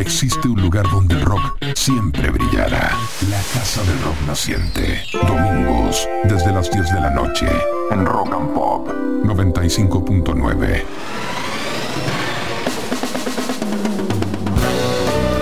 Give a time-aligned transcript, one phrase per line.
[0.00, 2.96] existe un lugar donde el rock siempre brillará.
[3.28, 5.02] La Casa del Rock Naciente.
[5.12, 7.46] Domingos, desde las 10 de la noche,
[7.90, 8.88] en Rock and Pop
[9.24, 10.82] 95.9.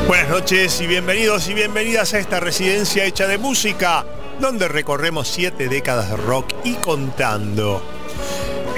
[0.07, 4.07] Buenas noches y bienvenidos y bienvenidas a esta residencia hecha de música,
[4.41, 7.96] donde recorremos siete décadas de rock y contando.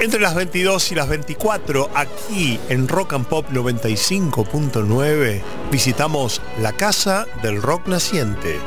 [0.00, 5.42] Entre las 22 y las 24, aquí en Rock and Pop 95.9,
[5.72, 8.60] visitamos la Casa del Rock Naciente.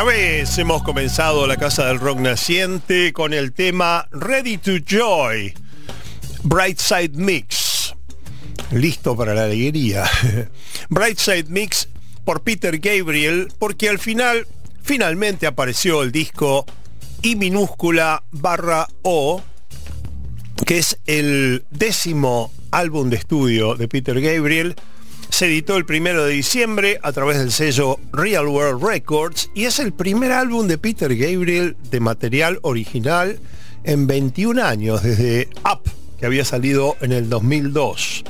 [0.00, 5.52] Otra vez, hemos comenzado la Casa del Rock Naciente con el tema Ready to Joy,
[6.42, 7.94] Brightside Mix,
[8.70, 10.08] listo para la alegría.
[10.88, 11.88] Brightside Mix
[12.24, 14.46] por Peter Gabriel, porque al final,
[14.82, 16.64] finalmente apareció el disco
[17.20, 19.42] I minúscula barra O,
[20.64, 24.76] que es el décimo álbum de estudio de Peter Gabriel,
[25.40, 29.78] se editó el primero de diciembre a través del sello Real World Records y es
[29.78, 33.40] el primer álbum de Peter Gabriel de material original
[33.84, 38.22] en 21 años, desde Up, que había salido en el 2002.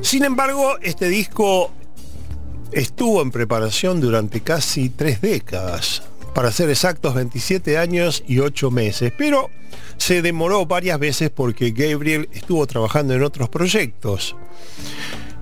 [0.00, 1.72] Sin embargo, este disco
[2.72, 9.12] estuvo en preparación durante casi tres décadas, para ser exactos 27 años y 8 meses,
[9.18, 9.50] pero
[9.98, 14.34] se demoró varias veces porque Gabriel estuvo trabajando en otros proyectos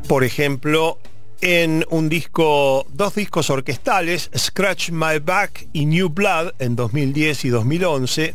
[0.09, 0.99] por ejemplo,
[1.41, 7.49] en un disco, dos discos orquestales, Scratch My Back y New Blood en 2010 y
[7.49, 8.35] 2011,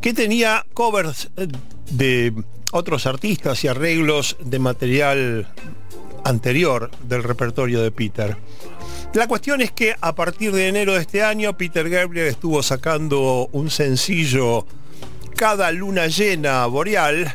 [0.00, 1.48] que tenía covers eh,
[1.90, 2.32] de
[2.72, 5.52] otros artistas y arreglos de material
[6.24, 8.36] anterior del repertorio de Peter.
[9.12, 13.48] La cuestión es que a partir de enero de este año, Peter Gabriel estuvo sacando
[13.52, 14.66] un sencillo
[15.34, 17.34] cada luna llena boreal,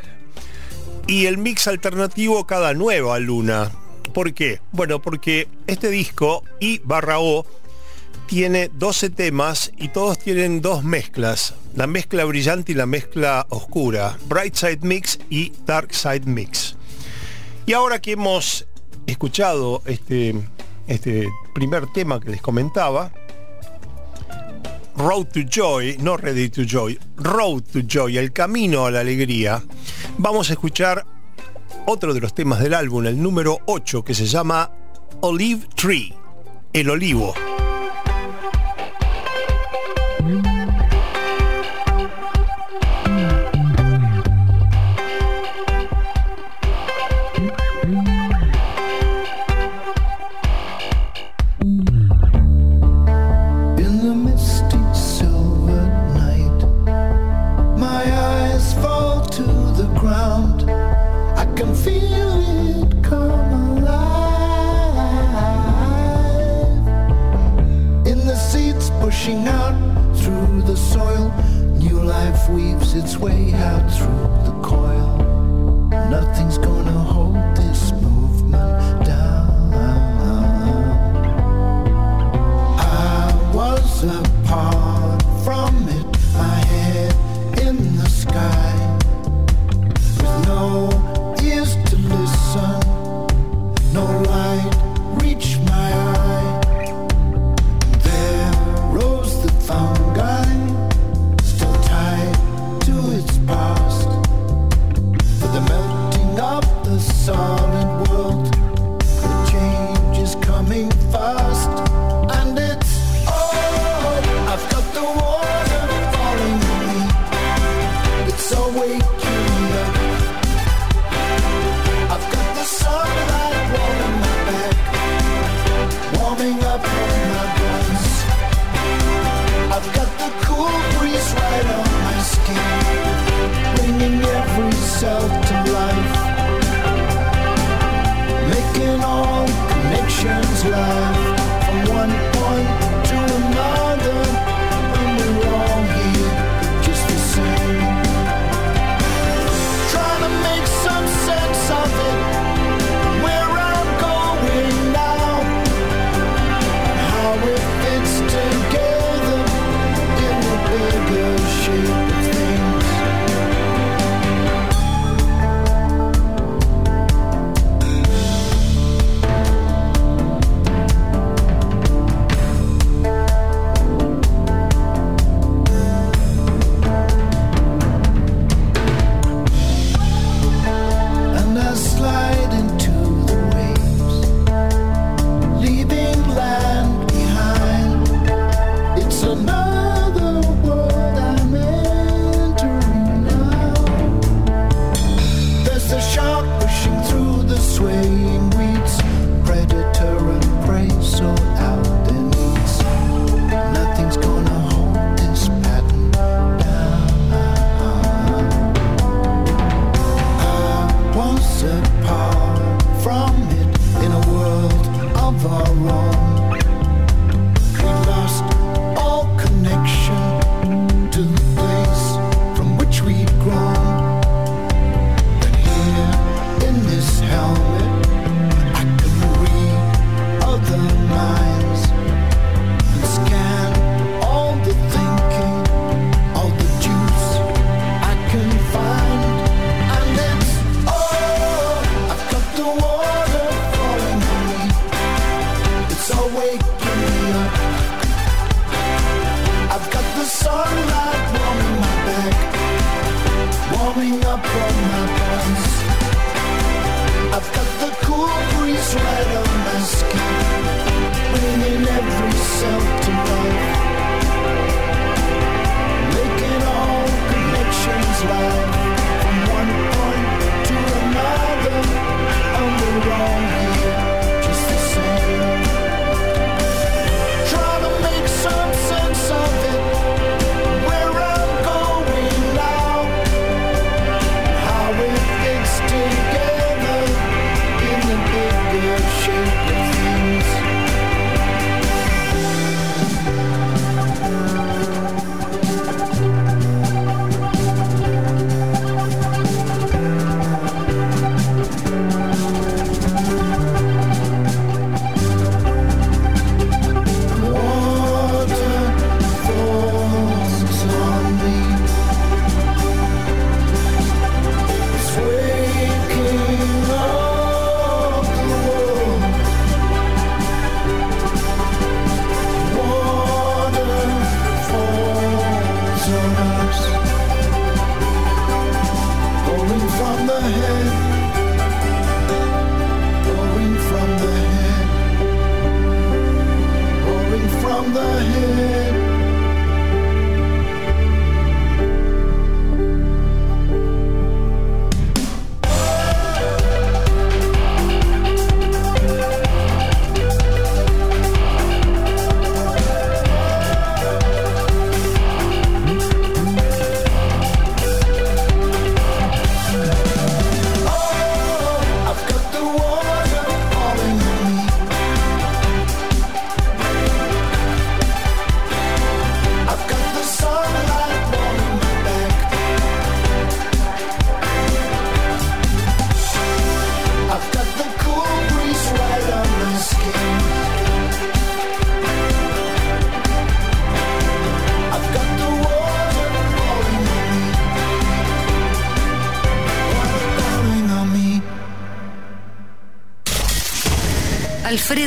[1.08, 3.72] y el mix alternativo cada nueva luna.
[4.14, 4.62] ¿Por qué?
[4.72, 7.46] Bueno, porque este disco y barra O
[8.28, 14.18] tiene 12 temas y todos tienen dos mezclas, la mezcla brillante y la mezcla oscura,
[14.28, 16.76] Bright Side Mix y Dark Side Mix.
[17.68, 18.66] Y ahora que hemos
[19.06, 20.34] escuchado este,
[20.88, 23.12] este primer tema que les comentaba,
[24.98, 29.62] Road to Joy, no Ready to Joy, Road to Joy, el camino a la alegría,
[30.18, 31.06] vamos a escuchar
[31.86, 34.72] otro de los temas del álbum, el número 8, que se llama
[35.22, 36.14] Olive Tree,
[36.72, 37.34] el olivo.
[73.20, 74.05] Way out.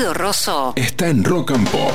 [0.08, 1.92] Alfredo Rosso Está en Rock and Pop.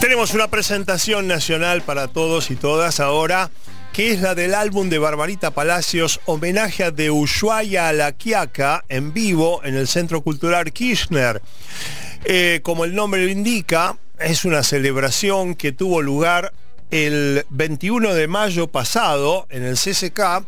[0.00, 3.50] Tenemos una presentación nacional para todos y todas ahora,
[3.92, 8.84] que es la del álbum de Barbarita Palacios, homenaje a de Ushuaia a la Quiaca,
[8.88, 11.42] en vivo en el Centro Cultural Kirchner.
[12.24, 16.52] Eh, como el nombre lo indica, es una celebración que tuvo lugar
[16.90, 20.44] el 21 de mayo pasado en el CCK,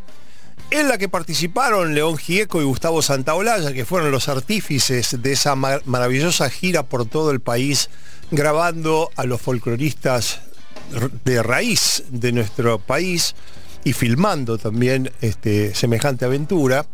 [0.71, 5.55] en la que participaron León Gieco y Gustavo Santaolalla, que fueron los artífices de esa
[5.55, 7.89] mar- maravillosa gira por todo el país,
[8.31, 10.39] grabando a los folcloristas
[11.25, 13.35] de raíz de nuestro país
[13.83, 16.85] y filmando también este, semejante aventura.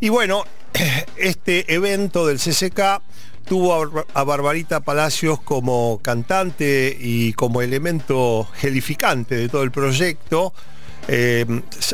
[0.00, 0.44] Y bueno,
[1.16, 3.02] este evento del CCK
[3.46, 10.52] tuvo a Barbarita Palacios como cantante y como elemento gelificante de todo el proyecto
[11.08, 11.46] eh,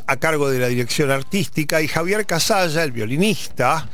[0.07, 3.89] a cargo de la dirección artística y Javier Casalla, el violinista,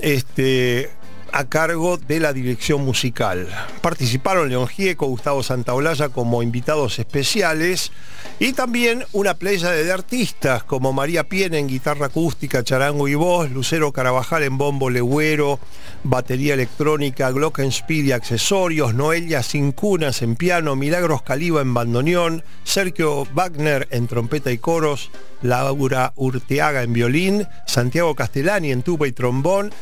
[0.00, 0.90] este,
[1.32, 3.48] a cargo de la dirección musical.
[3.80, 7.90] Participaron León Gieco, Gustavo Santaolalla como invitados especiales
[8.38, 13.50] y también una playa de artistas como María Piena en guitarra acústica, charango y voz,
[13.50, 15.58] Lucero Carabajal en bombo legüero,
[16.04, 23.88] batería electrónica, glockenspiel y accesorios, Noelia Cincunas en piano, Milagros Caliba en bandoneón, Sergio Wagner
[23.90, 25.10] en trompeta y coros,
[25.40, 29.72] Laura Urteaga en violín, Santiago Castellani en tuba y trombón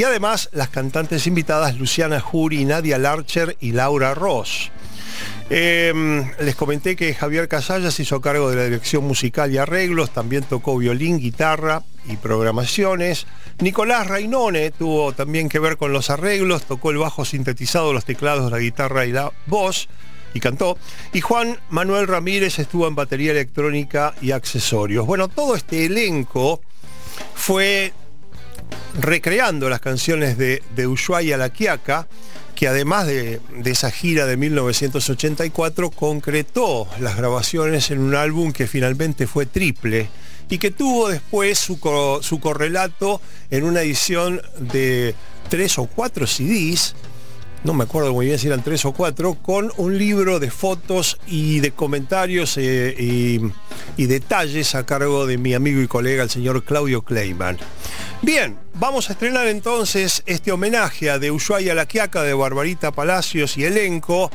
[0.00, 4.70] y además las cantantes invitadas Luciana Jury, Nadia Larcher y Laura Ross.
[5.50, 5.92] Eh,
[6.40, 10.78] les comenté que Javier Casallas hizo cargo de la dirección musical y arreglos, también tocó
[10.78, 13.26] violín, guitarra y programaciones.
[13.58, 18.50] Nicolás Rainone tuvo también que ver con los arreglos, tocó el bajo sintetizado, los teclados,
[18.50, 19.90] la guitarra y la voz
[20.32, 20.78] y cantó.
[21.12, 25.04] Y Juan Manuel Ramírez estuvo en batería electrónica y accesorios.
[25.04, 26.62] Bueno, todo este elenco
[27.34, 27.92] fue
[28.98, 32.06] recreando las canciones de, de Ushuaia La Quiaca,
[32.54, 39.26] que además de, esa gira de 1984 concretó las grabaciones en un álbum que finalmente
[39.26, 40.10] fue triple
[40.50, 45.14] y que tuvo después su correlato en una edición de
[45.48, 46.94] tres o cuatro CDs
[47.62, 51.18] no me acuerdo muy bien si eran tres o cuatro, con un libro de fotos
[51.26, 52.94] y de comentarios eh,
[53.96, 57.58] y, detalles a cargo de mi amigo y colega, el señor Claudio Kleiman.
[58.22, 63.56] Bien, vamos a estrenar entonces este homenaje a de Ushuaia La Quiaca de Barbarita Palacios
[63.58, 64.30] y elenco,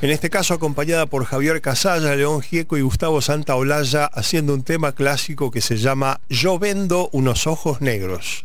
[0.00, 4.92] En este caso acompañada por Javier Casalla, León Gieco y Gustavo Santaolalla haciendo un tema
[4.92, 8.44] clásico que se llama Yo vendo unos ojos negros.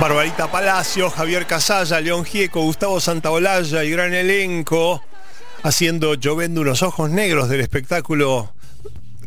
[0.00, 5.02] Barbarita Palacio, Javier Casalla, León Gieco, Gustavo Santaolalla y gran elenco
[5.62, 8.52] haciendo Yo vendo unos ojos negros del espectáculo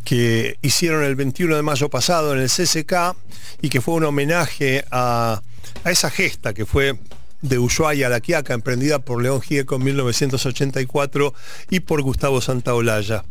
[0.03, 3.15] que hicieron el 21 de mayo pasado en el CCK
[3.61, 5.41] y que fue un homenaje a,
[5.83, 6.99] a esa gesta que fue
[7.41, 11.33] de Ushuaia a La Quiaca, emprendida por León Gieco en 1984
[11.69, 13.23] y por Gustavo Santaolalla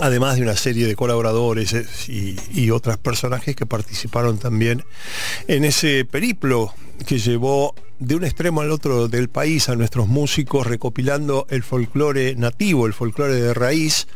[0.00, 4.84] además de una serie de colaboradores eh, y, y otros personajes que participaron también
[5.48, 6.74] en ese periplo
[7.06, 12.34] que llevó de un extremo al otro del país a nuestros músicos recopilando el folclore
[12.34, 14.08] nativo, el folclore de raíz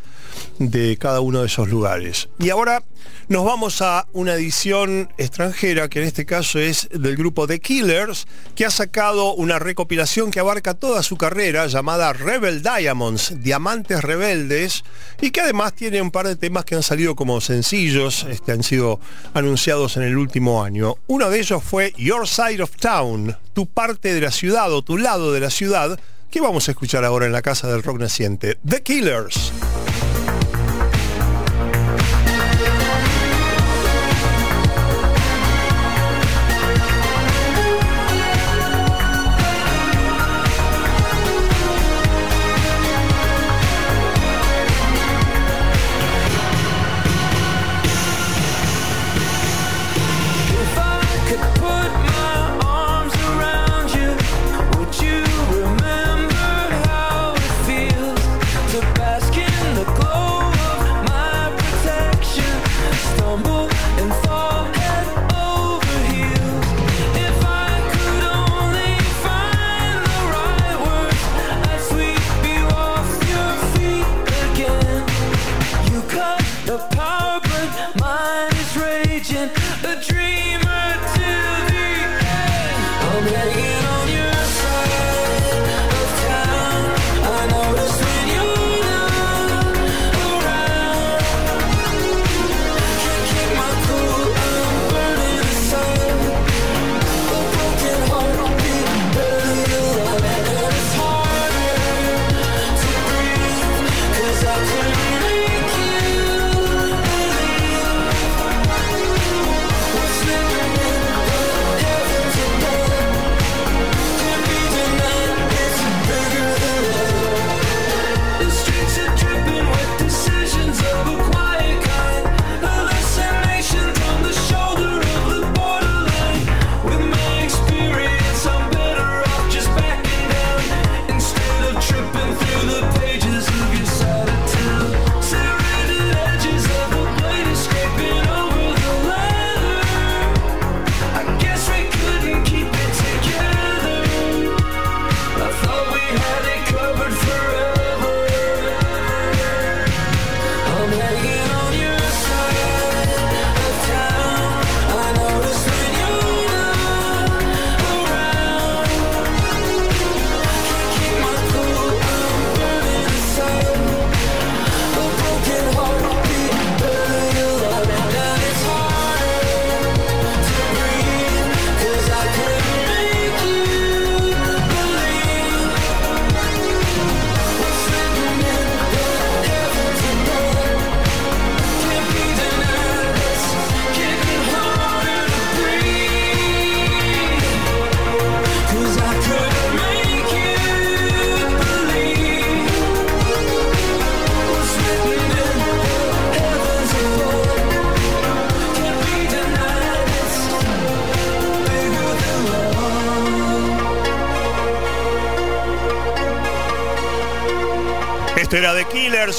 [0.58, 2.28] de cada uno de esos lugares.
[2.38, 2.82] Y ahora
[3.28, 8.26] nos vamos a una edición extranjera, que en este caso es del grupo The Killers,
[8.54, 14.84] que ha sacado una recopilación que abarca toda su carrera llamada Rebel Diamonds, Diamantes Rebeldes,
[15.20, 18.62] y que además tiene un par de temas que han salido como sencillos, este, han
[18.62, 19.00] sido
[19.32, 20.96] anunciados en el último año.
[21.06, 24.98] Uno de ellos fue Your Side of Town, tu parte de la ciudad o tu
[24.98, 25.98] lado de la ciudad,
[26.30, 28.58] que vamos a escuchar ahora en la Casa del Rock Naciente.
[28.66, 29.52] The Killers.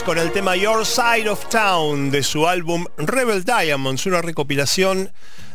[0.04, 5.12] Con el tema Your Side of Town de su álbum Rebel Diamonds, una recopilación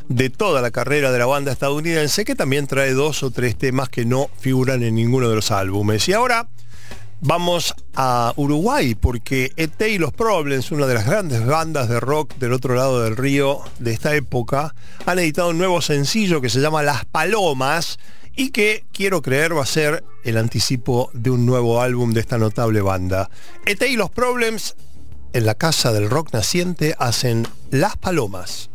[0.06, 3.88] de toda la carrera de la banda estadounidense que también trae dos o tres temas
[3.88, 6.08] que no figuran en ninguno de los álbumes.
[6.08, 6.46] Y ahora
[7.20, 12.36] vamos a Uruguay porque ET y los Problems, una de las grandes bandas de rock
[12.36, 16.60] del otro lado del río de esta época, han editado un nuevo sencillo que se
[16.60, 17.98] llama Las Palomas
[18.36, 22.38] y que quiero creer va a ser el anticipo de un nuevo álbum de esta
[22.38, 23.30] notable banda.
[23.66, 24.76] ET y los Problems
[25.32, 28.69] en la casa del rock naciente hacen Las Palomas.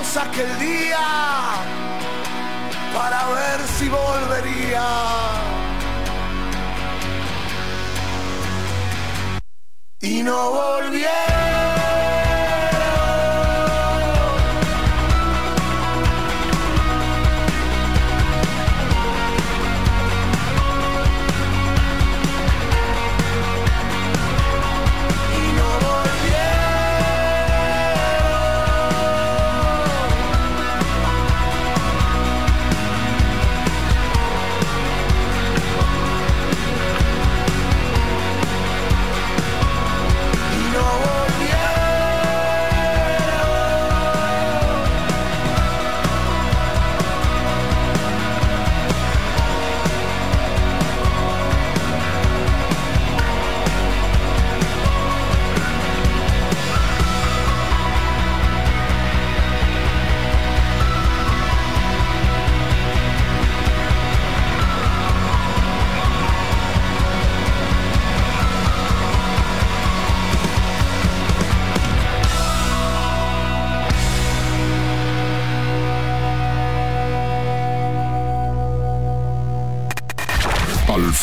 [0.00, 0.98] Aquel día
[2.94, 4.82] para ver si volvería.
[10.00, 11.79] Y no volvieron.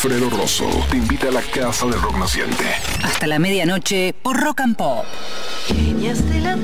[0.00, 2.64] Alfredo Rosso te invita a la casa del rock naciente.
[3.02, 5.04] Hasta la medianoche por Rock and Pop.
[5.66, 6.56] Genias de la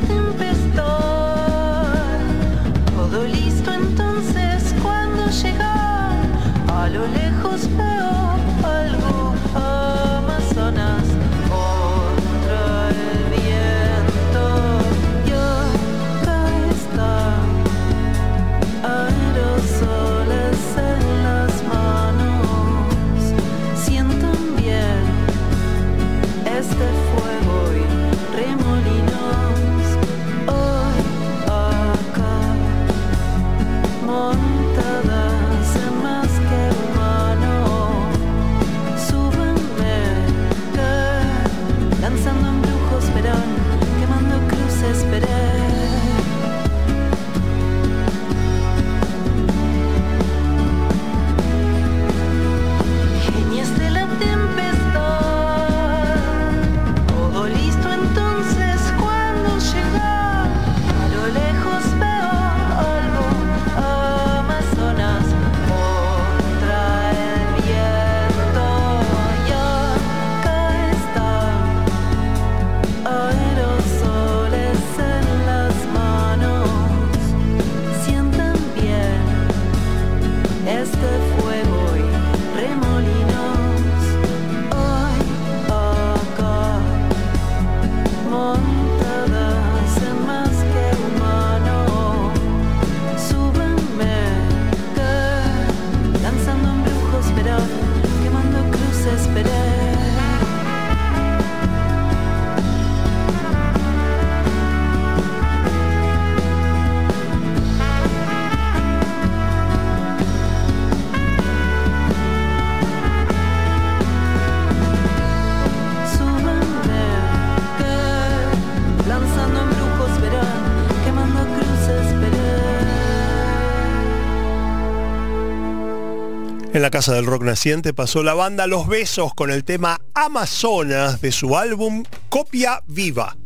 [126.74, 131.20] En la casa del rock naciente pasó la banda Los Besos con el tema Amazonas
[131.20, 133.36] de su álbum Copia Viva.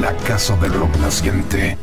[0.00, 1.76] La casa del rock naciente.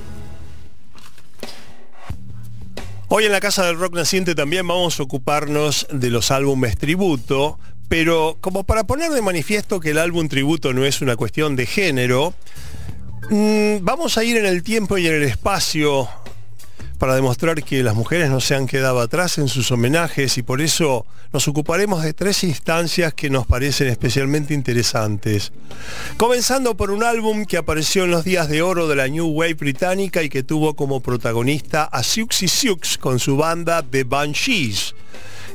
[3.10, 7.60] Hoy en la Casa del Rock Naciente también vamos a ocuparnos de los álbumes tributo,
[7.90, 11.66] pero como para poner de manifiesto que el álbum tributo no es una cuestión de
[11.66, 12.34] género,
[13.30, 16.08] mm, vamos a ir en el tiempo y en el espacio
[16.96, 20.62] para demostrar que las mujeres no se han quedado atrás en sus homenajes y por
[20.62, 25.52] eso nos ocuparemos de tres instancias que nos parecen especialmente interesantes.
[26.18, 29.56] Comenzando por un álbum que apareció en los días de oro de la New Wave
[29.56, 34.96] británica y que tuvo como protagonista a Siouxsie Sioux con su banda The Banshees.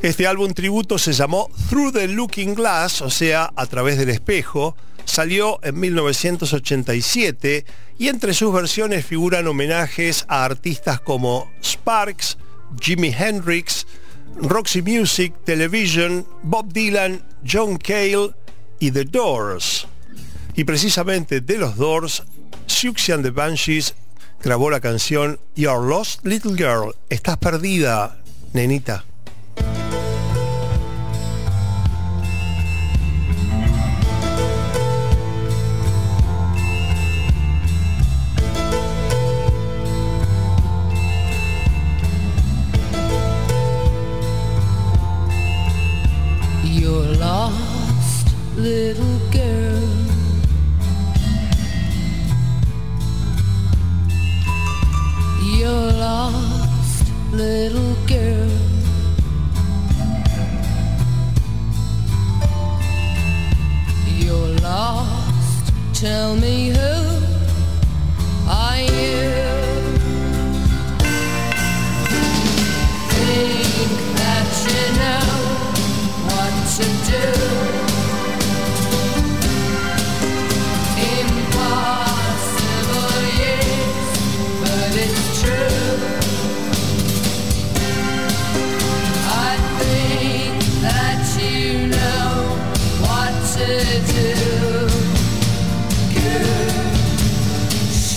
[0.03, 4.75] Este álbum tributo se llamó Through the Looking Glass, o sea, a través del espejo,
[5.05, 7.67] salió en 1987
[7.99, 12.39] y entre sus versiones figuran homenajes a artistas como Sparks,
[12.81, 13.87] Jimi Hendrix,
[14.37, 18.31] Roxy Music, Television, Bob Dylan, John Cale
[18.79, 19.87] y The Doors.
[20.55, 22.23] Y precisamente de los Doors,
[22.67, 23.95] Siouxsie and the Banshees
[24.43, 28.19] grabó la canción You're Lost Little Girl, estás perdida,
[28.55, 29.05] nenita.
[48.61, 49.89] Little girl.
[55.57, 58.51] You're lost, little girl.
[64.19, 65.73] You're lost.
[65.95, 67.00] Tell me who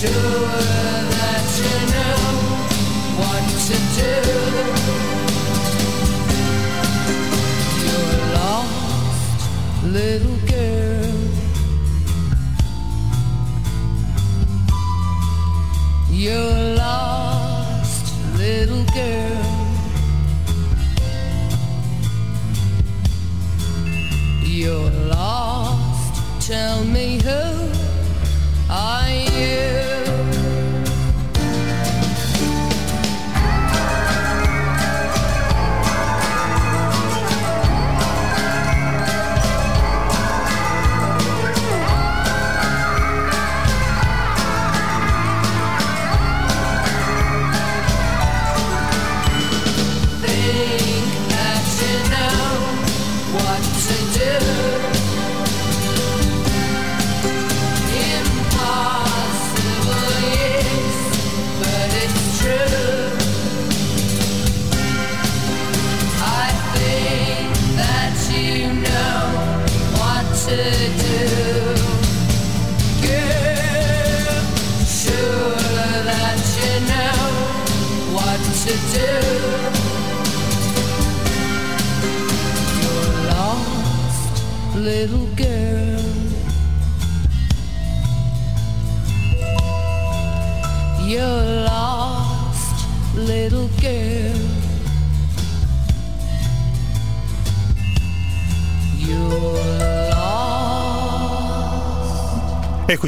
[0.06, 0.60] sure
[1.16, 2.18] that you know
[3.20, 4.12] what to do.
[7.84, 9.40] You're lost,
[9.96, 11.16] little girl.
[16.10, 19.46] You're lost, little girl.
[24.42, 26.46] You're lost.
[26.46, 27.53] Tell me who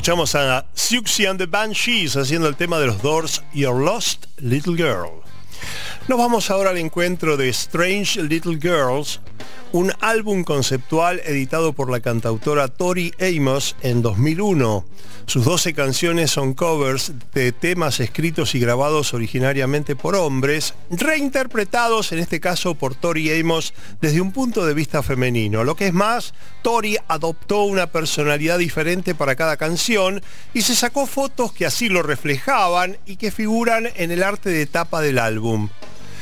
[0.07, 4.77] Escuchamos a Siouxsie and the Banshees haciendo el tema de los Doors You're Lost Little
[4.77, 5.26] Girl.
[6.09, 9.21] Nos vamos ahora al encuentro de Strange Little Girls,
[9.73, 14.85] un álbum conceptual editado por la cantautora Tori Amos en 2001.
[15.27, 22.21] Sus 12 canciones son covers de temas escritos y grabados originariamente por hombres, reinterpretados en
[22.21, 25.65] este caso por Tori Amos desde un punto de vista femenino.
[25.65, 30.23] Lo que es más, Tori adoptó una personalidad diferente para cada canción
[30.55, 34.67] y se sacó fotos que así lo reflejaban y que figuran en el arte de
[34.67, 35.69] tapa del álbum.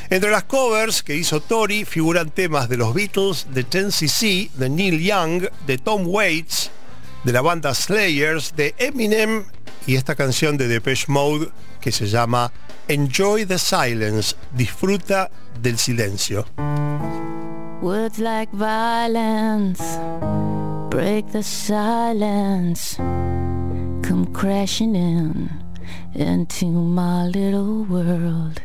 [0.09, 4.99] Entre las covers que hizo Tori figuran temas de los Beatles, de 10cc, de Neil
[4.99, 6.71] Young, de Tom Waits,
[7.23, 9.45] de la banda Slayers, de Eminem
[9.87, 11.49] y esta canción de Depeche Mode
[11.81, 12.51] que se llama
[12.87, 15.31] Enjoy the Silence, disfruta
[15.61, 16.45] del silencio.
[17.81, 19.81] Words like violence
[20.95, 22.95] break the silence,
[24.01, 25.64] come crashing in
[26.13, 28.61] into my little world.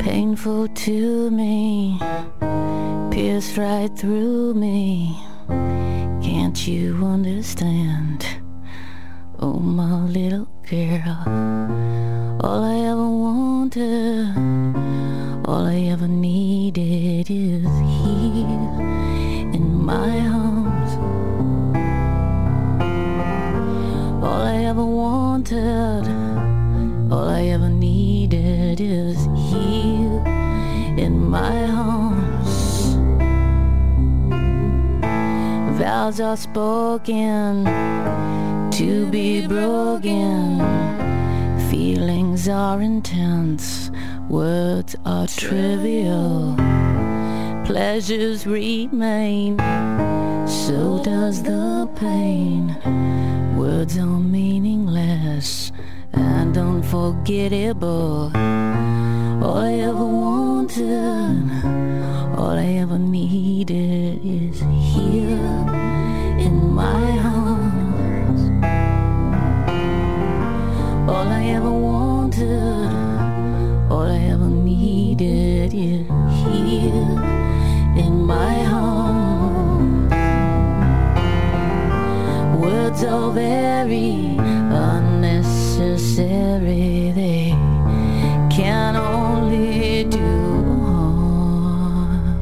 [0.00, 1.98] Painful to me,
[3.10, 5.20] pierce right through me.
[6.22, 8.26] Can't you understand?
[9.38, 11.22] Oh, my little girl,
[12.40, 14.34] all I ever wanted,
[15.46, 18.80] all I ever needed is here
[19.54, 20.92] in my arms.
[24.24, 26.06] All I ever wanted,
[27.16, 29.16] all I ever needed is
[29.50, 30.22] here
[31.04, 32.94] in my arms.
[35.78, 37.64] Vows are spoken
[38.72, 40.60] to be broken.
[41.70, 43.90] Feelings are intense,
[44.28, 46.54] words are trivial.
[47.64, 49.56] Pleasures remain,
[50.46, 52.76] so does the pain.
[53.56, 55.72] Words are meaningless
[56.12, 58.30] and unforgettable.
[59.44, 61.50] All I ever wanted,
[62.38, 65.64] all I ever needed is here
[66.38, 68.42] in my arms.
[71.10, 72.90] All I ever wanted,
[73.90, 76.06] all I ever needed is
[76.44, 77.22] here
[78.04, 80.12] in my arms.
[82.60, 84.36] Words are very
[85.96, 87.50] unnecessary, they
[88.50, 90.18] can only do
[90.84, 92.40] harm.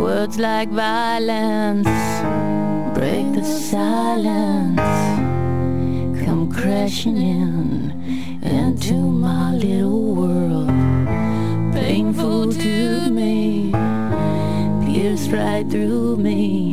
[0.00, 1.86] Words like violence
[2.96, 4.80] break the silence
[6.24, 7.92] come crashing in
[8.42, 10.68] into my little world.
[11.74, 13.72] Painful to me,
[14.86, 16.72] pierced right through me.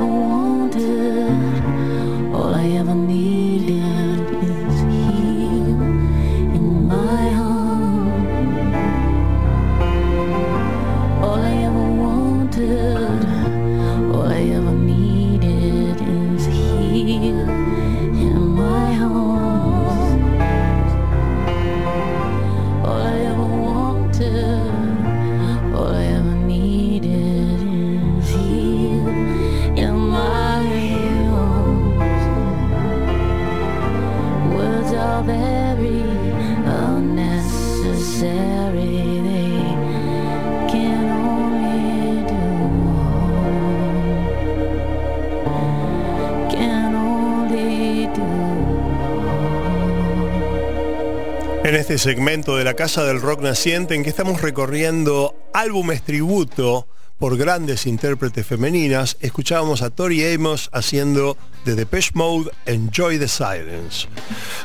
[51.81, 56.87] este segmento de la Casa del Rock Naciente en que estamos recorriendo álbumes tributo
[57.21, 64.07] por grandes intérpretes femeninas, escuchábamos a Tori Amos haciendo The Depeche Mode Enjoy the Silence.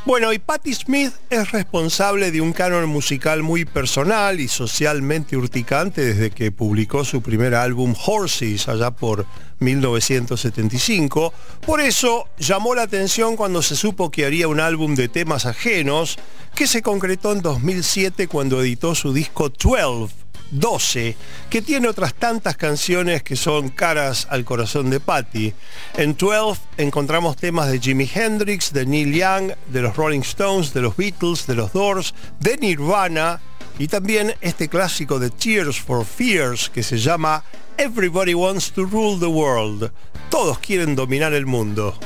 [0.06, 6.02] Bueno, y Patti Smith es responsable de un canon musical muy personal y socialmente urticante
[6.02, 9.26] desde que publicó su primer álbum Horses allá por
[9.58, 11.34] 1975.
[11.66, 16.18] Por eso llamó la atención cuando se supo que haría un álbum de temas ajenos
[16.54, 21.16] que se concretó en 2007 cuando editó su disco 12 12,
[21.50, 25.54] que tiene otras tantas canciones que son caras al corazón de Patty.
[25.96, 30.82] En 12 encontramos temas de Jimi Hendrix, de Neil Young, de los Rolling Stones, de
[30.82, 33.40] los Beatles, de los Doors, de Nirvana
[33.78, 37.44] y también este clásico de Tears for Fears que se llama
[37.76, 39.90] Everybody Wants to Rule the World.
[40.30, 41.98] Todos quieren dominar el mundo.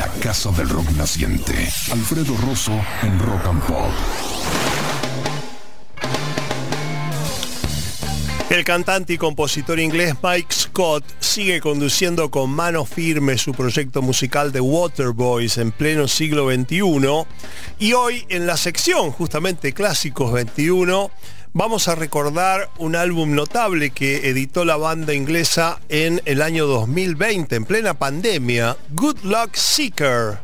[0.00, 1.68] Casa del rock naciente.
[1.90, 2.72] Alfredo Rosso
[3.02, 3.90] en Rock and Pop.
[8.48, 14.52] El cantante y compositor inglés Mike Scott sigue conduciendo con mano firme su proyecto musical
[14.52, 17.26] de Waterboys en pleno siglo XXI
[17.78, 21.10] y hoy en la sección justamente Clásicos 21
[21.54, 27.56] vamos a recordar un álbum notable que editó la banda inglesa en el año 2020
[27.56, 30.38] en plena pandemia, Good Luck Seeker,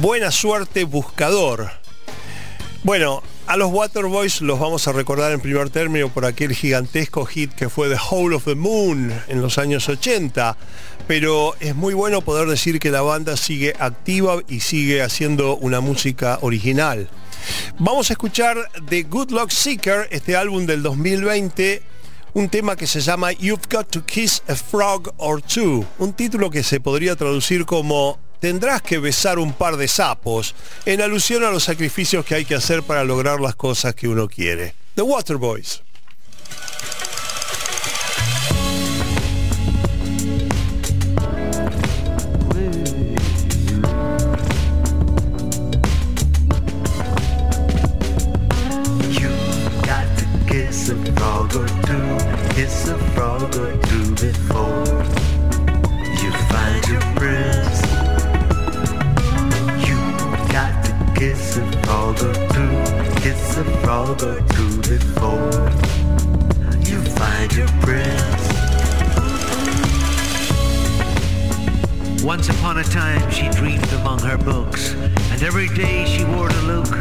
[0.00, 1.70] Buena Suerte Buscador.
[2.84, 7.52] Bueno, a los Waterboys los vamos a recordar en primer término por aquel gigantesco hit
[7.52, 10.56] que fue The Hole of the Moon en los años 80,
[11.08, 15.80] pero es muy bueno poder decir que la banda sigue activa y sigue haciendo una
[15.80, 17.08] música original.
[17.78, 18.56] Vamos a escuchar
[18.88, 21.82] The Good Luck Seeker, este álbum del 2020,
[22.34, 26.50] un tema que se llama You've Got to Kiss a Frog or Two, un título
[26.50, 30.54] que se podría traducir como Tendrás que besar un par de sapos,
[30.86, 34.28] en alusión a los sacrificios que hay que hacer para lograr las cosas que uno
[34.28, 34.74] quiere.
[34.94, 35.82] The Waterboys.
[63.38, 65.70] Kiss a frog or two before
[66.86, 68.44] you find your prince.
[72.22, 74.94] Once upon a time she dreamed among her books,
[75.32, 76.92] and every day she wore the look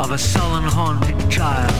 [0.00, 1.70] of a sullen haunted child.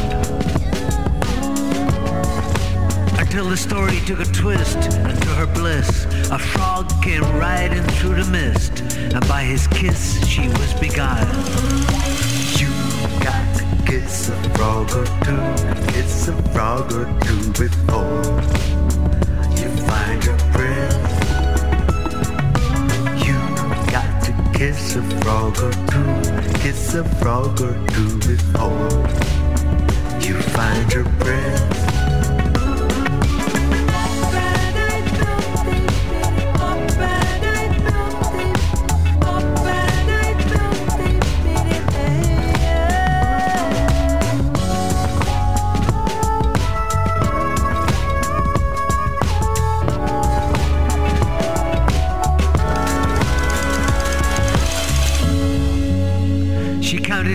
[3.19, 8.23] Until the story took a twist, and to her bliss, a frog came riding through
[8.23, 8.83] the mist,
[9.15, 12.20] and by his kiss she was beguiled.
[13.91, 18.23] Kiss a frog or two, kiss a frog or two before
[19.59, 21.13] you find your prince.
[23.27, 23.35] You
[23.91, 28.91] got to kiss a frog or two, kiss a frog or two before
[30.21, 31.90] you find your prince.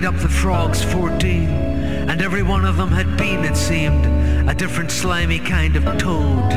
[0.03, 1.47] Up the frogs, 14,
[2.09, 4.05] and every one of them had been, it seemed,
[4.49, 6.51] a different slimy kind of toad.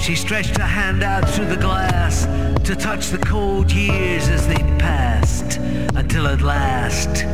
[0.00, 2.26] She stretched her hand out through the glass
[2.66, 5.56] to touch the cold years as they passed,
[5.96, 7.24] until at last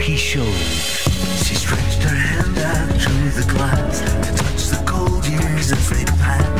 [0.00, 0.44] he showed.
[0.44, 6.04] She stretched her hand out through the glass to touch the cold years as they
[6.04, 6.51] passed.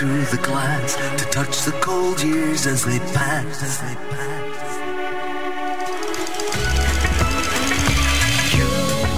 [0.00, 3.62] Through the glass to touch the cold years as they pass.
[3.62, 4.80] As they passed.
[8.56, 8.64] You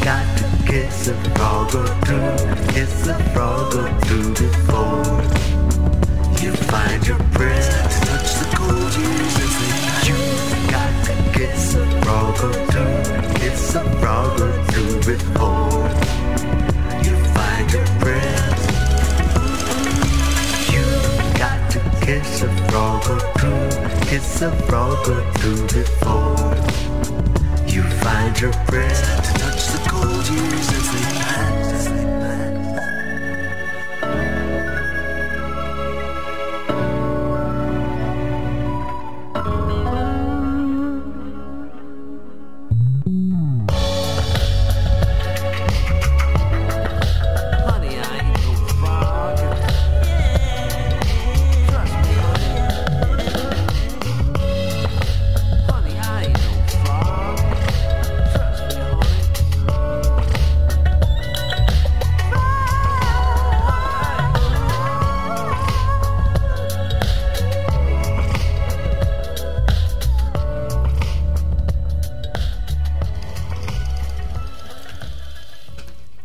[0.02, 5.22] got to kiss a frog or two, kiss a frog or two before
[6.42, 10.08] you find your prince to touch the cold years as they pass.
[10.08, 10.16] You
[10.68, 16.11] got to kiss a frog or two, kiss a frog or two before
[22.12, 26.54] kiss a frog or two, kiss a frog or two before.
[27.66, 29.41] You find your prince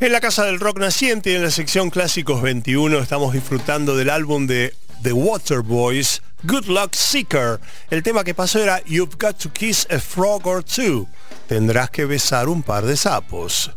[0.08, 4.48] En la Casa del Rock Naciente, en la sección Clásicos 21, estamos disfrutando del álbum
[4.48, 7.60] de The Waterboys, Good Luck Seeker.
[7.90, 11.10] El tema que pasó era You've Got to Kiss a Frog or Two.
[11.50, 13.70] Tendrás que besar un par de sapos.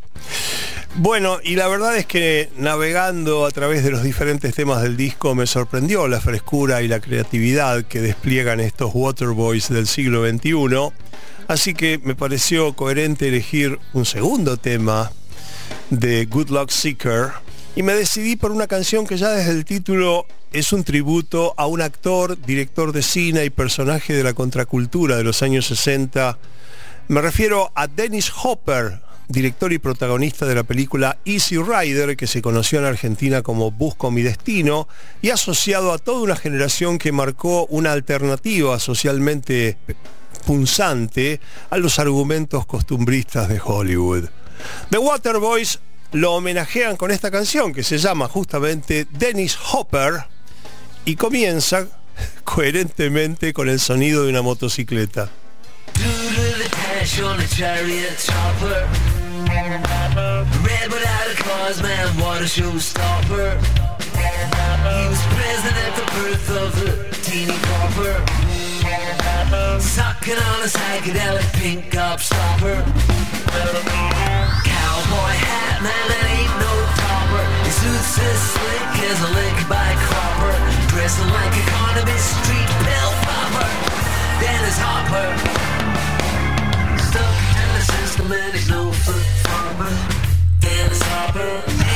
[0.95, 5.35] Bueno, y la verdad es que navegando a través de los diferentes temas del disco
[5.35, 10.93] me sorprendió la frescura y la creatividad que despliegan estos Waterboys del siglo XXI.
[11.49, 15.11] Así que me pareció coherente elegir un segundo tema
[15.91, 17.33] de Good Luck Seeker
[17.77, 21.67] y me decidí por una canción que ya desde el título es un tributo a
[21.67, 26.37] un actor, director de cine y personaje de la contracultura de los años 60.
[27.09, 32.43] Me refiero a Dennis Hopper, director y protagonista de la película Easy Rider, que se
[32.43, 34.89] conoció en Argentina como Busco mi destino,
[35.23, 39.79] y asociado a toda una generación que marcó una alternativa socialmente
[40.45, 41.41] punzante
[41.71, 44.25] a los argumentos costumbristas de Hollywood.
[44.91, 45.79] The Waterboys
[46.13, 50.25] lo homenajean con esta canción que se llama justamente Dennis Hopper
[51.05, 51.87] y comienza
[52.45, 55.31] coherentemente con el sonido de una motocicleta.
[69.79, 72.83] Sucking on a psychedelic pink gobstopper.
[74.67, 77.45] Cowboy hat, man, that ain't no topper.
[77.65, 80.55] His suit's as slick as a lick by cropper.
[80.91, 83.71] Dressing like a Carnaby street pill popper.
[84.43, 85.29] Dennis Hopper.
[87.09, 89.93] Stuck in the system and he's no foot farmer.
[90.61, 91.90] Dennis Hopper.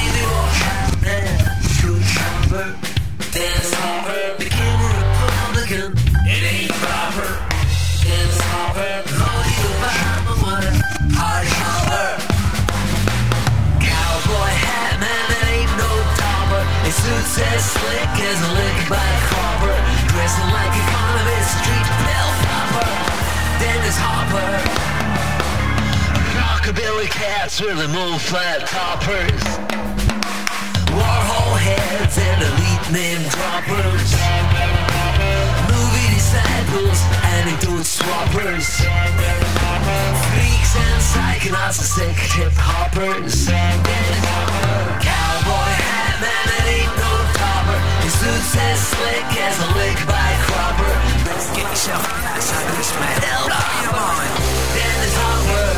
[17.24, 19.76] His as slick as a lick by copper.
[20.12, 22.92] Dressing like a Carnaby street pill popper.
[23.64, 24.52] Dennis Hopper.
[26.36, 29.40] Rockabilly cats with old flat toppers.
[30.92, 34.12] Warhol heads and elite name droppers.
[35.72, 37.00] Movie disciples,
[37.40, 38.68] anecdote swappers.
[40.28, 43.48] Freaks and psychonauts and sick hip hoppers.
[45.00, 47.78] Cowboy hat, man, that ain't no topper.
[48.02, 50.94] His suit's as slick as a lick by cropper.
[51.26, 53.22] Let's get yourself of this man.
[53.22, 53.48] Hell,
[53.84, 54.26] come on.
[54.74, 55.70] Dennis Hopper.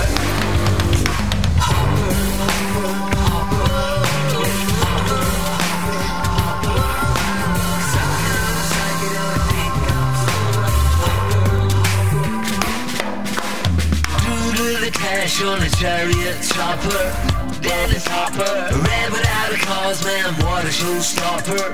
[14.56, 17.35] Doodle the cash on a chariot chopper.
[17.66, 18.54] Dennis Hopper.
[18.78, 21.66] Red without a cause, man, what a showstopper.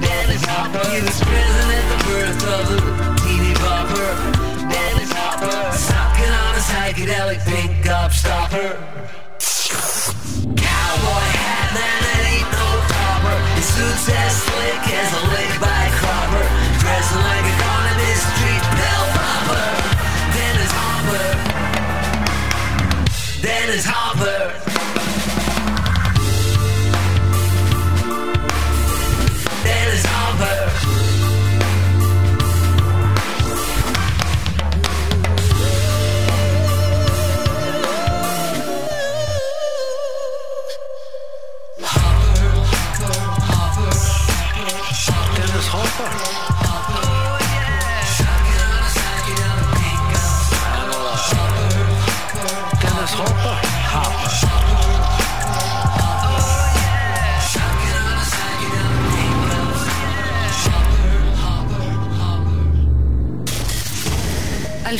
[0.00, 0.80] Dennis Hopper.
[0.88, 2.80] He was present at the birth of the
[3.20, 4.10] teeny bopper.
[4.72, 5.76] Dennis Hopper.
[5.76, 8.80] Sucking on a psychedelic pink gobstopper.
[10.56, 13.36] Cowboy hat, man, that ain't no topper.
[13.60, 16.46] His suit's as slick as a lick by cropper.
[16.80, 19.68] Dressing like a Carnaby street pill popper.
[20.32, 21.28] Dennis Hopper.
[23.44, 24.35] Dennis Hopper.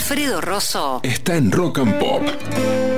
[0.09, 2.96] Alfredo Rosso Está en Rock and Pop.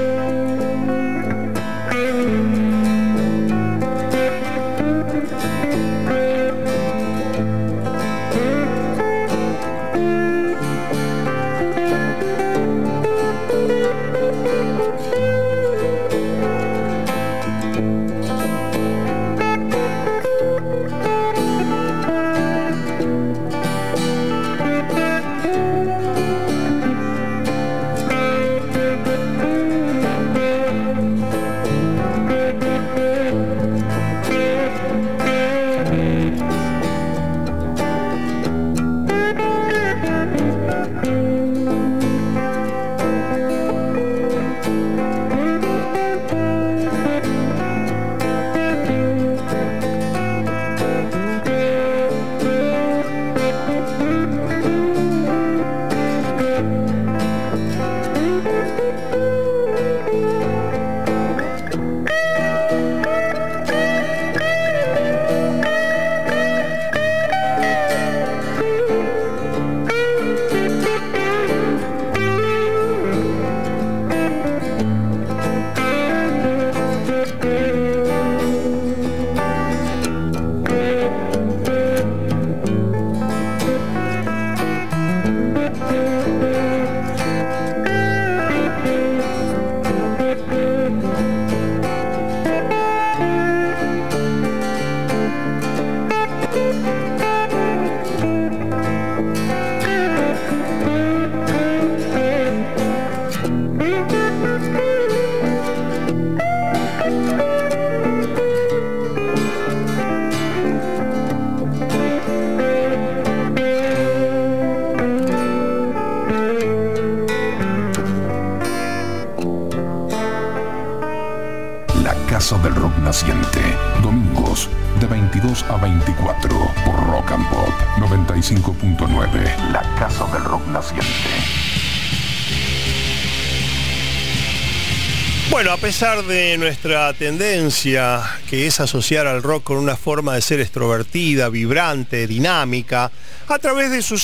[135.88, 141.48] Pesar de nuestra tendencia, que es asociar al rock con una forma de ser extrovertida,
[141.48, 143.10] vibrante, dinámica,
[143.48, 144.22] a través de sus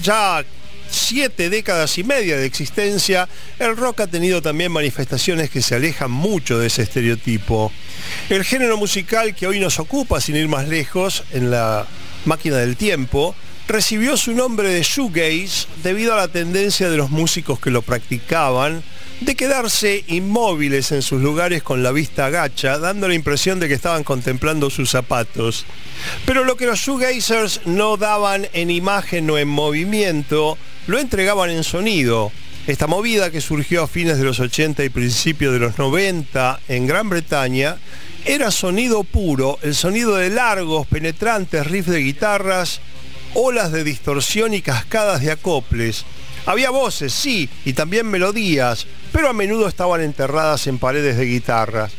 [0.00, 0.44] ya
[0.88, 3.28] siete décadas y media de existencia,
[3.58, 7.72] el rock ha tenido también manifestaciones que se alejan mucho de ese estereotipo.
[8.28, 11.88] El género musical que hoy nos ocupa, sin ir más lejos, en la
[12.24, 13.34] máquina del tiempo,
[13.66, 18.84] recibió su nombre de shoegaze debido a la tendencia de los músicos que lo practicaban
[19.24, 23.74] de quedarse inmóviles en sus lugares con la vista agacha, dando la impresión de que
[23.74, 25.64] estaban contemplando sus zapatos.
[26.26, 31.64] Pero lo que los shoegazers no daban en imagen o en movimiento, lo entregaban en
[31.64, 32.32] sonido.
[32.66, 36.86] Esta movida que surgió a fines de los 80 y principios de los 90 en
[36.86, 37.76] Gran Bretaña
[38.24, 42.80] era sonido puro, el sonido de largos, penetrantes riffs de guitarras,
[43.34, 46.04] olas de distorsión y cascadas de acoples.
[46.46, 51.92] Había voces, sí, y también melodías, pero a menudo estaban enterradas en paredes de guitarras.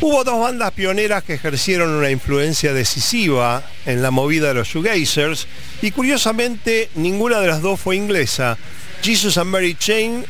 [0.00, 5.48] Hubo dos bandas pioneras que ejercieron una influencia decisiva en la movida de los shoegazers
[5.82, 8.56] y curiosamente ninguna de las dos fue inglesa.
[9.02, 10.24] Jesus and Mary Chain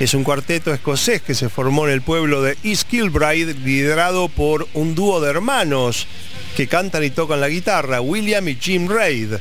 [0.00, 4.66] es un cuarteto escocés que se formó en el pueblo de East Kilbride liderado por
[4.74, 6.08] un dúo de hermanos
[6.56, 9.34] que cantan y tocan la guitarra, William y Jim Reid.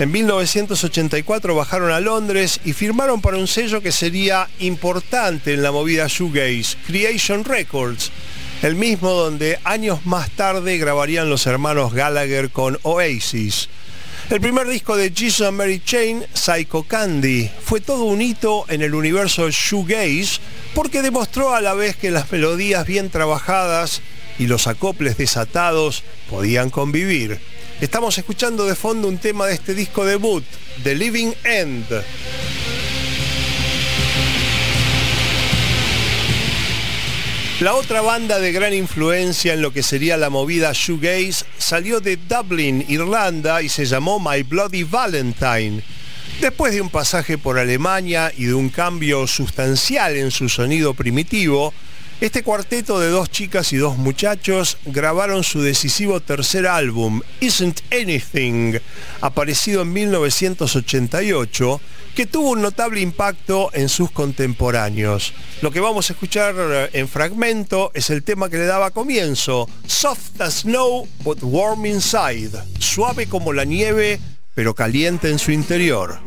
[0.00, 5.70] En 1984 bajaron a Londres y firmaron para un sello que sería importante en la
[5.70, 8.10] movida shoegaze, Creation Records,
[8.62, 13.68] el mismo donde años más tarde grabarían los hermanos Gallagher con Oasis.
[14.30, 18.82] El primer disco de Jesus and Mary Chain, Psycho Candy, fue todo un hito en
[18.82, 20.40] el universo shoegaze
[20.74, 24.02] porque demostró a la vez que las melodías bien trabajadas
[24.40, 27.38] y los acoples desatados podían convivir.
[27.80, 30.44] Estamos escuchando de fondo un tema de este disco debut,
[30.84, 31.84] The Living End.
[37.60, 42.16] La otra banda de gran influencia en lo que sería la movida shoegaze salió de
[42.16, 45.82] Dublin, Irlanda y se llamó My Bloody Valentine.
[46.40, 51.74] Después de un pasaje por Alemania y de un cambio sustancial en su sonido primitivo,
[52.20, 58.78] este cuarteto de dos chicas y dos muchachos grabaron su decisivo tercer álbum, Isn't Anything,
[59.20, 61.80] aparecido en 1988,
[62.14, 65.32] que tuvo un notable impacto en sus contemporáneos.
[65.60, 69.68] Lo que vamos a escuchar eh, en fragmento es el tema que le daba comienzo,
[69.86, 74.20] Soft as Snow but Warm Inside, suave como la nieve,
[74.54, 76.20] pero caliente en su interior.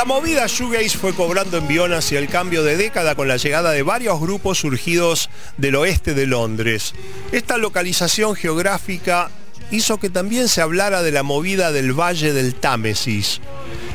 [0.00, 3.82] La movida shoegaze fue cobrando envión hacia el cambio de década con la llegada de
[3.82, 5.28] varios grupos surgidos
[5.58, 6.94] del oeste de Londres.
[7.32, 9.30] Esta localización geográfica
[9.70, 13.42] hizo que también se hablara de la movida del Valle del Támesis.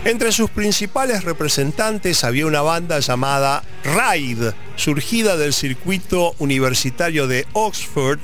[0.04, 8.20] Entre sus principales representantes había una banda llamada Ride, surgida del circuito universitario de Oxford,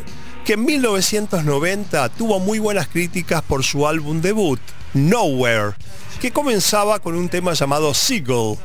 [0.46, 4.60] que en 1990 tuvo muy buenas críticas por su álbum debut,
[4.94, 5.74] Nowhere,
[6.22, 8.56] que comenzaba con un tema llamado Seagull.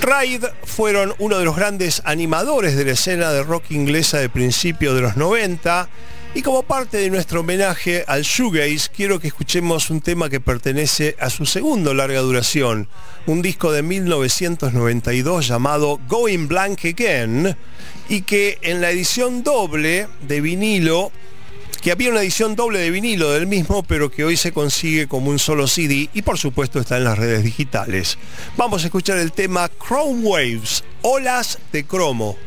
[0.00, 4.94] Ride fueron uno de los grandes animadores de la escena de rock inglesa de principios
[4.94, 5.88] de los 90
[6.36, 11.16] y como parte de nuestro homenaje al shoegaze quiero que escuchemos un tema que pertenece
[11.18, 12.88] a su segundo larga duración,
[13.26, 17.56] un disco de 1992 llamado Going Blank Again
[18.08, 21.10] y que en la edición doble de vinilo
[21.84, 25.28] que había una edición doble de vinilo del mismo, pero que hoy se consigue como
[25.28, 28.16] un solo CD y por supuesto está en las redes digitales.
[28.56, 32.38] Vamos a escuchar el tema Chrome Waves, olas de cromo.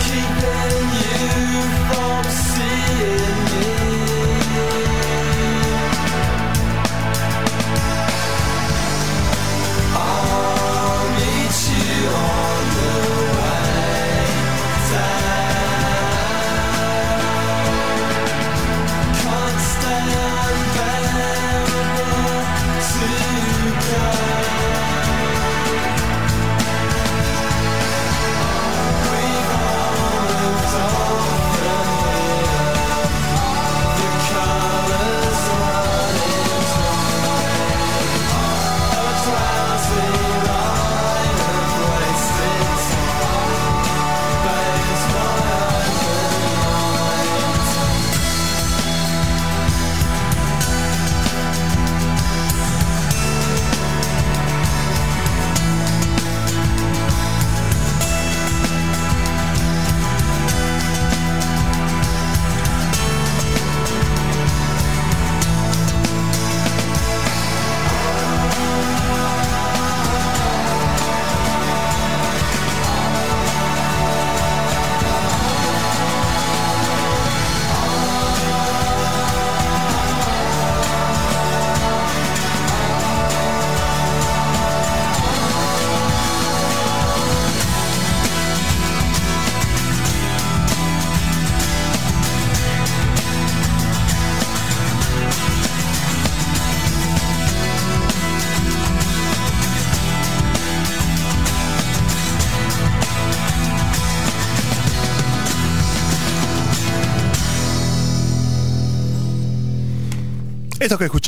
[0.00, 2.09] Keeping you you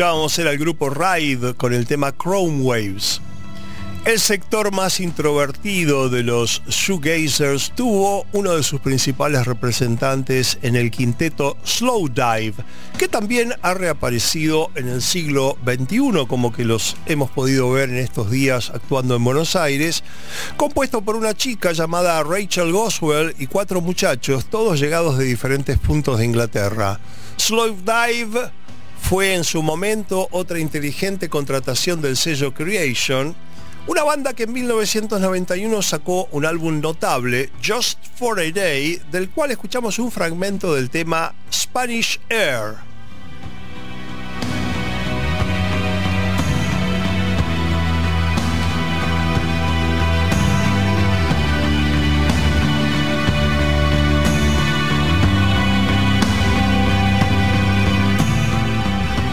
[0.03, 3.21] escuchábamos era el grupo Ride con el tema Chrome Waves.
[4.05, 10.91] El sector más introvertido de los shoegazers tuvo uno de sus principales representantes en el
[10.91, 12.55] quinteto Slow Dive,
[12.99, 17.99] que también ha reaparecido en el siglo XXI, como que los hemos podido ver en
[17.99, 20.03] estos días actuando en Buenos Aires,
[20.57, 26.19] compuesto por una chica llamada Rachel Goswell y cuatro muchachos, todos llegados de diferentes puntos
[26.19, 26.99] de Inglaterra.
[27.37, 28.51] Slow Dive
[29.03, 33.35] fue en su momento otra inteligente contratación del sello Creation,
[33.87, 39.51] una banda que en 1991 sacó un álbum notable, Just for a Day, del cual
[39.51, 42.92] escuchamos un fragmento del tema Spanish Air.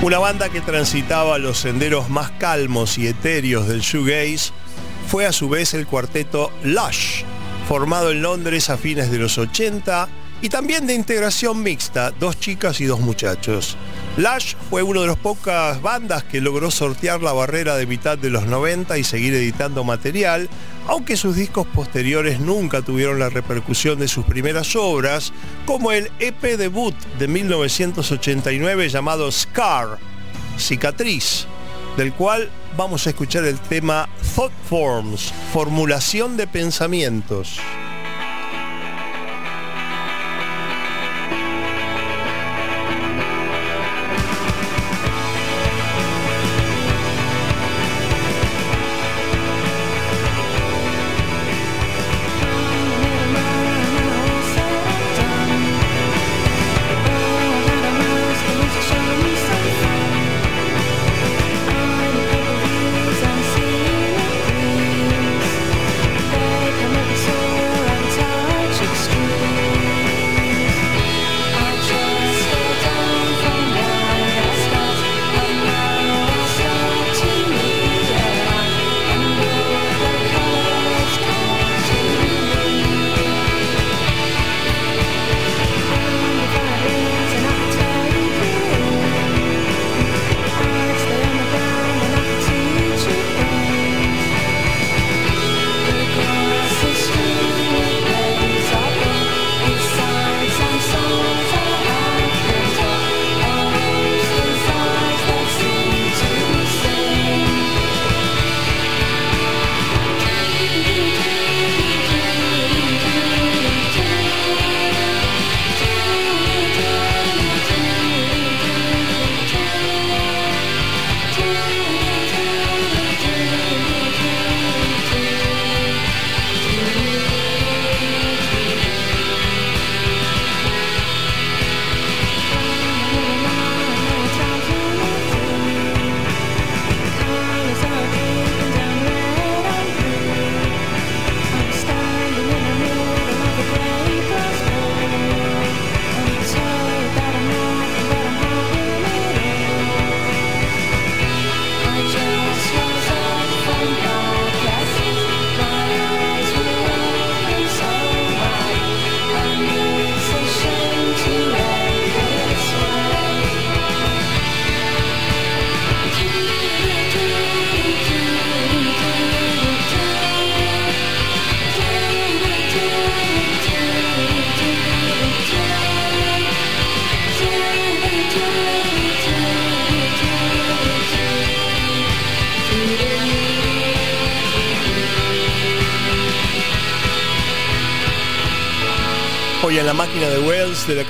[0.01, 4.53] Una banda que transitaba los senderos más calmos y etéreos del shoegaze
[5.09, 7.23] fue a su vez el cuarteto Lush,
[7.67, 10.07] formado en Londres a fines de los 80
[10.41, 13.75] y también de integración mixta, dos chicas y dos muchachos.
[14.15, 18.29] Lush fue una de las pocas bandas que logró sortear la barrera de mitad de
[18.29, 20.49] los 90 y seguir editando material,
[20.89, 25.31] aunque sus discos posteriores nunca tuvieron la repercusión de sus primeras obras,
[25.67, 29.99] como el EP debut de 1989 llamado Scar,
[30.57, 31.45] Cicatriz,
[31.95, 37.59] del cual vamos a escuchar el tema Thought Forms, formulación de pensamientos.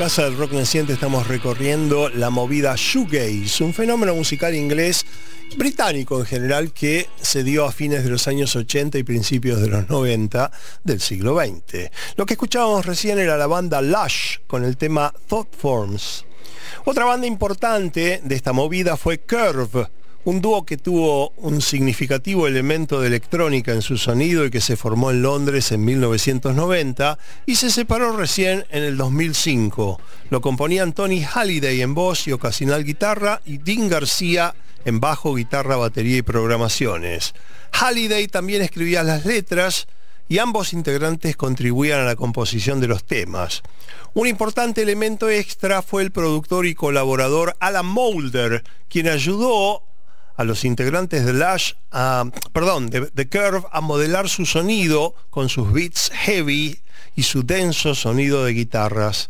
[0.10, 5.06] Casa del Rock Naciente estamos recorriendo la movida shoegaze, un fenómeno musical inglés
[5.56, 9.68] británico en general que se dio a fines de los años 80 y principios de
[9.68, 10.52] los 90
[10.84, 11.92] del siglo XX.
[12.16, 16.26] Lo que escuchábamos recién era la banda Lush con el tema Thought Forms.
[16.86, 19.90] Otra banda importante de esta movida fue Curve,
[20.26, 24.76] un dúo que tuvo un significativo elemento de electrónica en su sonido y que se
[24.76, 30.00] formó en Londres en 1990 y se separó recién en el 2005.
[30.30, 34.54] Lo componían Tony Halliday en voz y ocasional guitarra y Dean García
[34.86, 37.34] en bajo, guitarra, batería y programaciones.
[37.72, 39.88] Halliday también escribía las letras
[40.28, 43.64] y ambos integrantes contribuían a la composición de los temas.
[44.14, 49.84] Un importante elemento extra fue el productor y colaborador Alan Moulder, quien ayudó
[50.40, 51.74] a los integrantes de Lash,
[52.54, 56.80] perdón, de Curve a modelar su sonido con sus beats heavy
[57.18, 59.30] y su denso sonido de guitarras.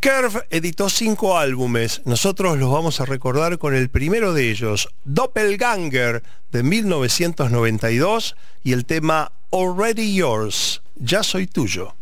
[0.00, 6.22] Curve editó cinco álbumes, nosotros los vamos a recordar con el primero de ellos, Doppelganger
[6.52, 11.96] de 1992 y el tema Already Yours, Ya Soy Tuyo.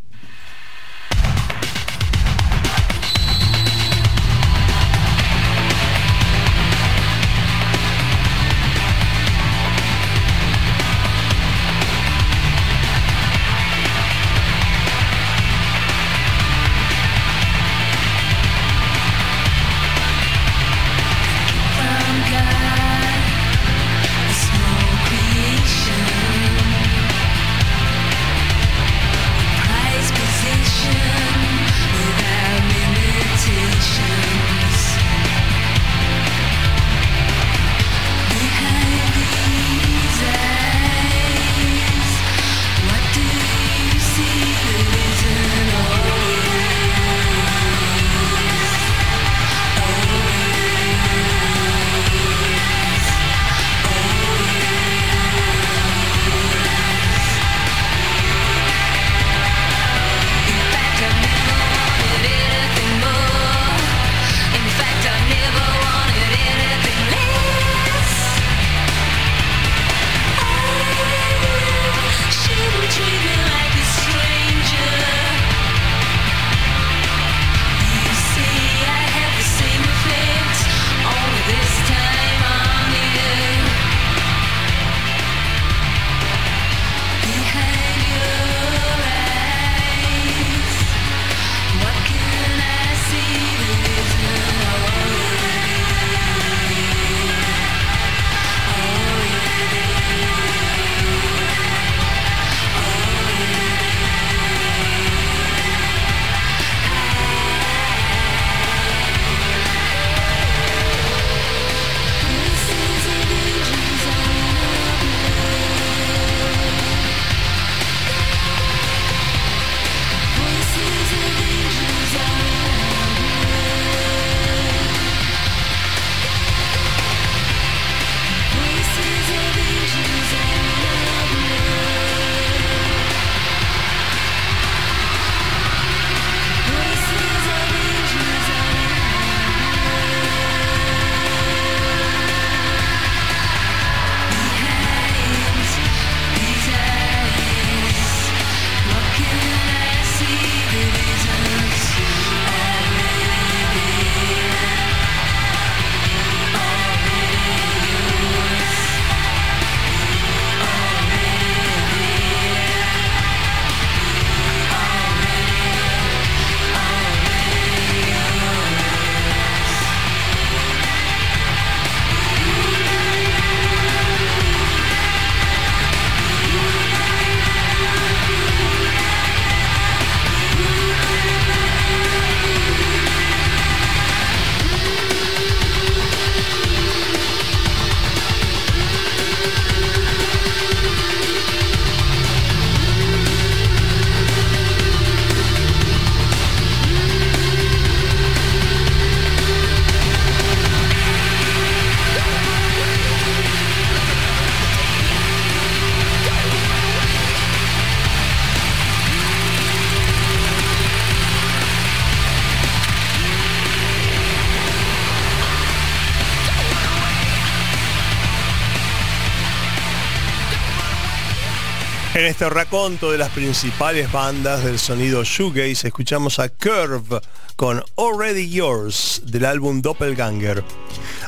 [222.22, 227.20] En este raconto de las principales bandas del sonido shoegaze escuchamos a Curve
[227.56, 230.62] con Already Yours del álbum Doppelganger.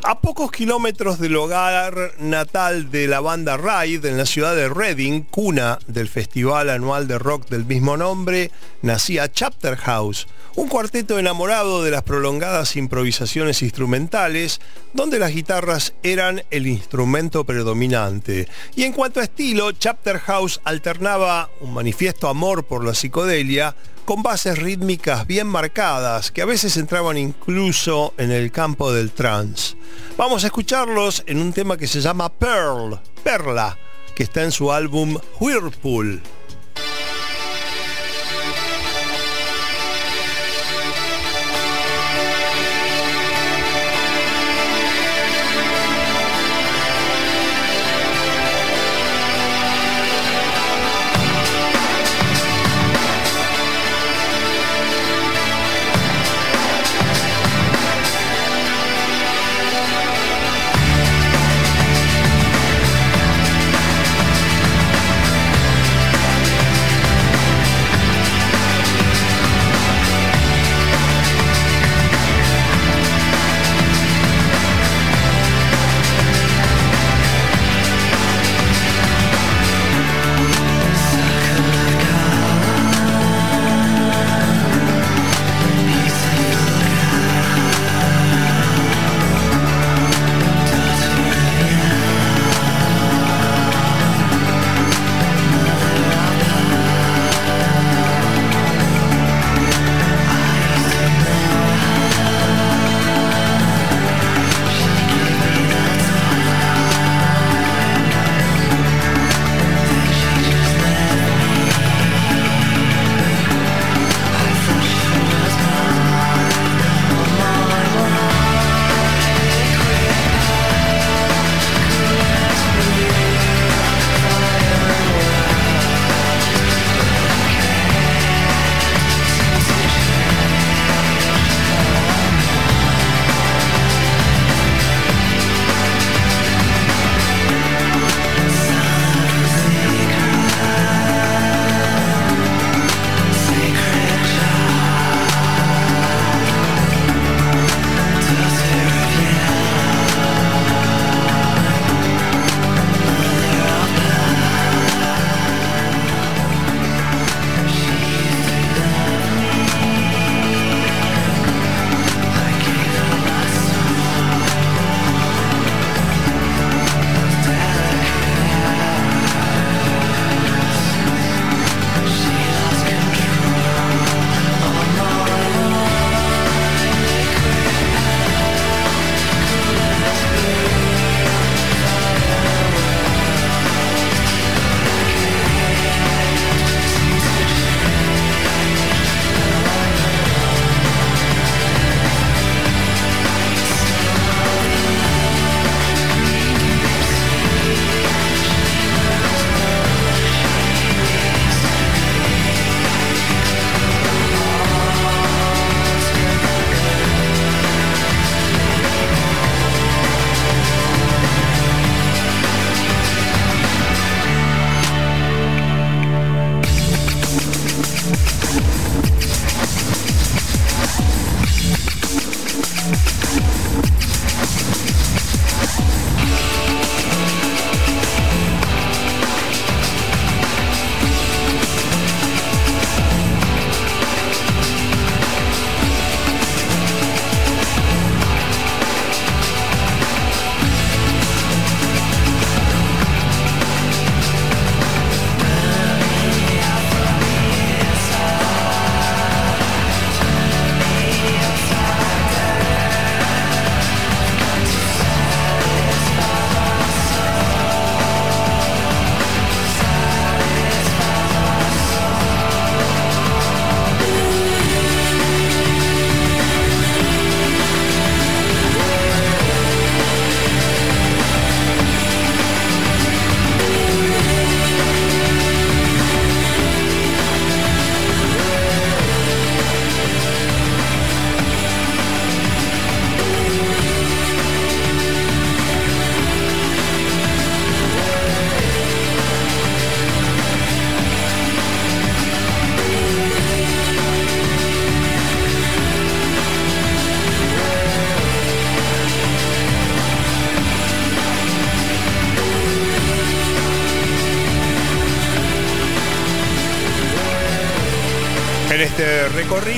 [0.07, 5.23] A pocos kilómetros del hogar natal de la banda Ride en la ciudad de Reading,
[5.23, 8.51] cuna del festival anual de rock del mismo nombre,
[8.83, 10.27] nacía Chapter House,
[10.57, 14.61] un cuarteto enamorado de las prolongadas improvisaciones instrumentales,
[14.93, 18.47] donde las guitarras eran el instrumento predominante.
[18.77, 23.75] Y en cuanto a estilo, Chapter House alternaba un manifiesto amor por la psicodelia
[24.05, 29.77] con bases rítmicas bien marcadas que a veces entraban incluso en el campo del trance.
[30.17, 33.79] Vamos a escucharlos en un tema que se llama Pearl, Perla,
[34.15, 36.21] que está en su álbum Whirlpool.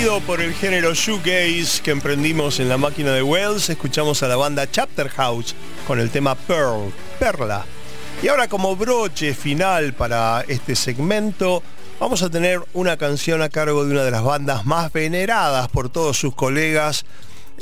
[0.06, 4.70] Por el género shoegaze que emprendimos en la máquina de Wells, escuchamos a la banda
[4.70, 7.64] Chapter House con el tema Pearl, Perla.
[8.22, 11.60] Y ahora como broche final para este segmento,
[11.98, 15.88] vamos a tener una canción a cargo de una de las bandas más veneradas por
[15.88, 17.04] todos sus colegas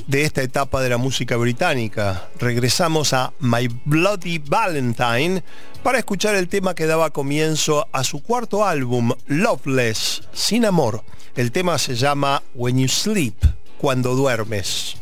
[0.07, 2.29] de esta etapa de la música británica.
[2.39, 5.43] Regresamos a My Bloody Valentine
[5.83, 11.03] para escuchar el tema que daba comienzo a su cuarto álbum, Loveless, Sin Amor.
[11.37, 13.35] El tema se llama When You Sleep,
[13.79, 14.97] cuando duermes.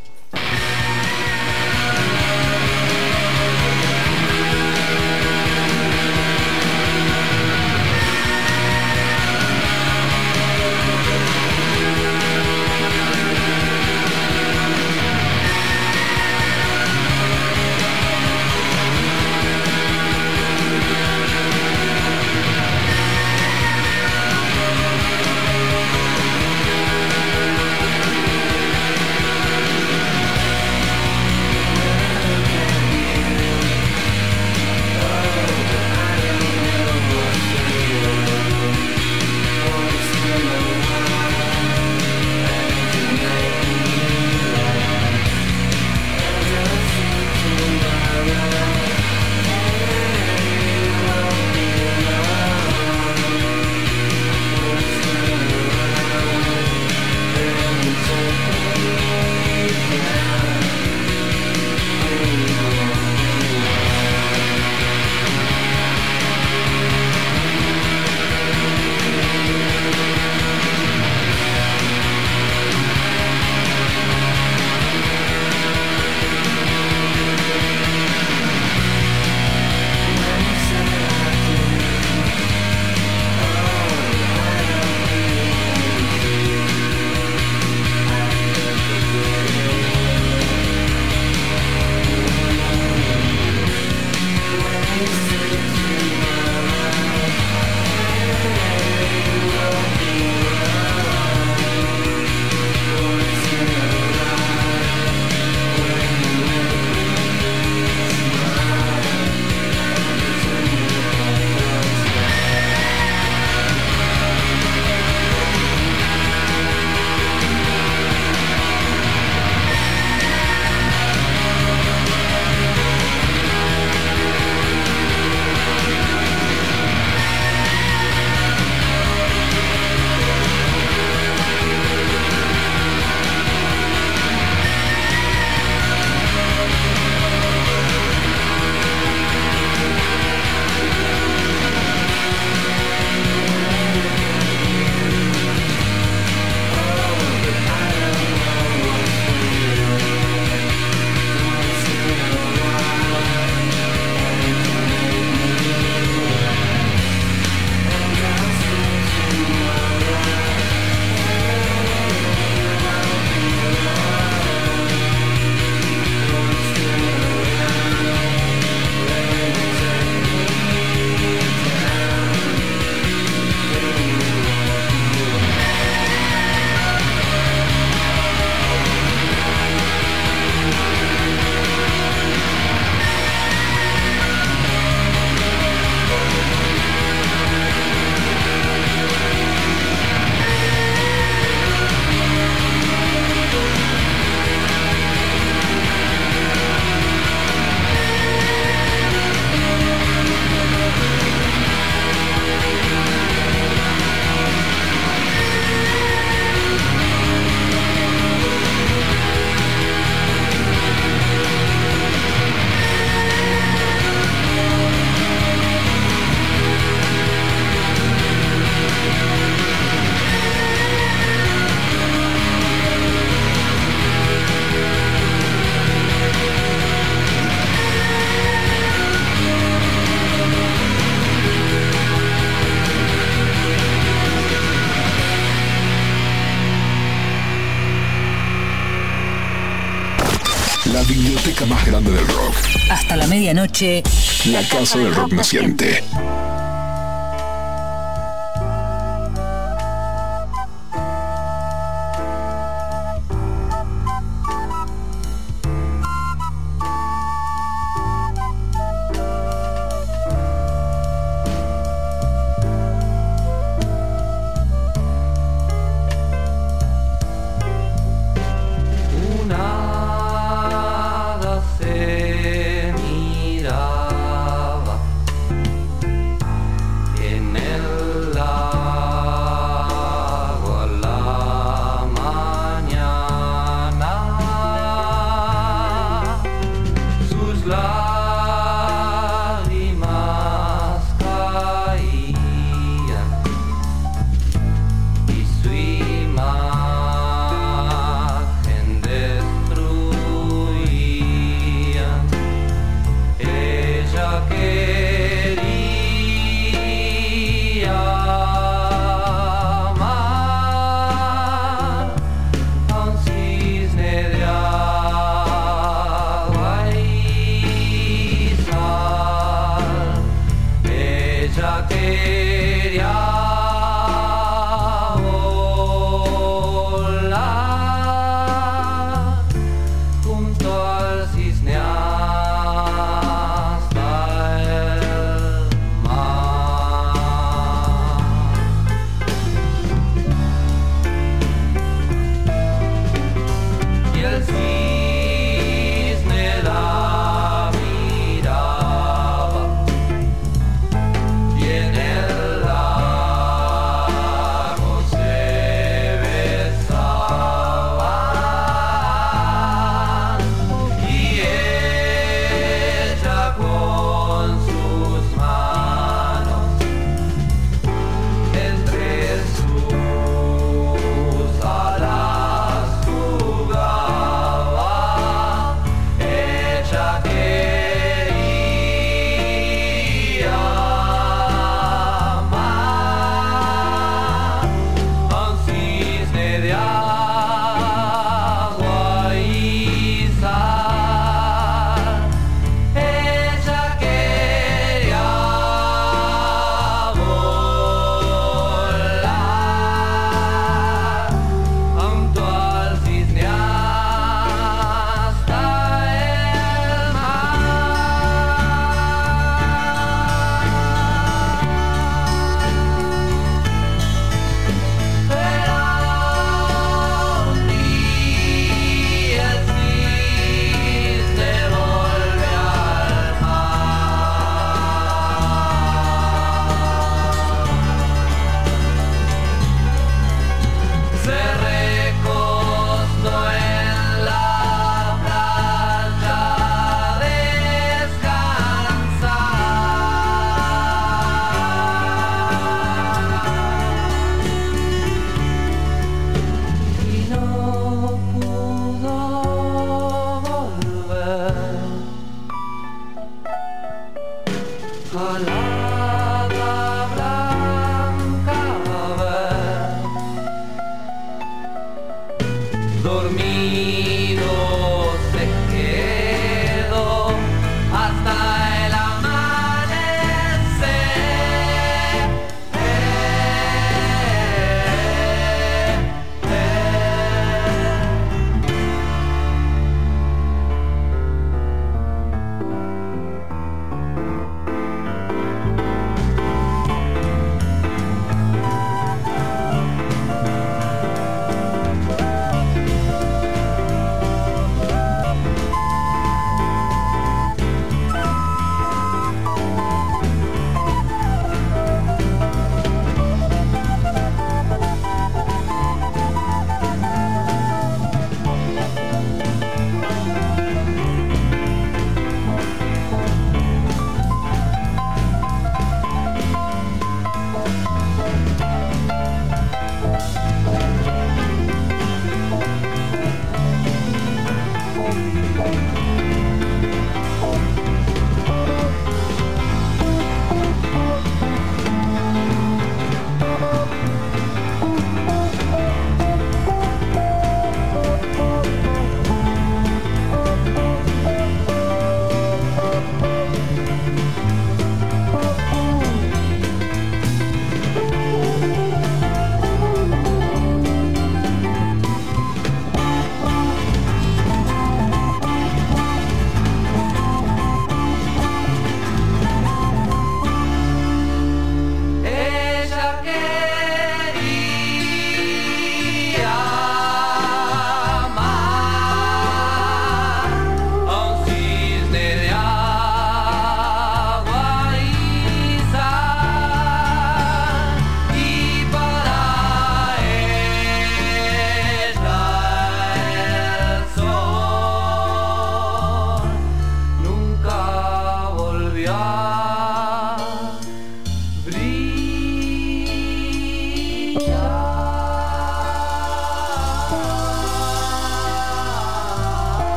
[243.81, 246.05] La casa del rock naciente.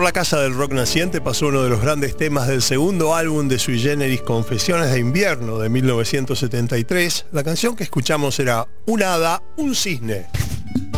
[0.00, 3.48] Por la casa del rock naciente pasó uno de los grandes temas del segundo álbum
[3.48, 7.26] de Sui Generis Confesiones de Invierno de 1973.
[7.32, 10.24] La canción que escuchamos era Un hada, un cisne.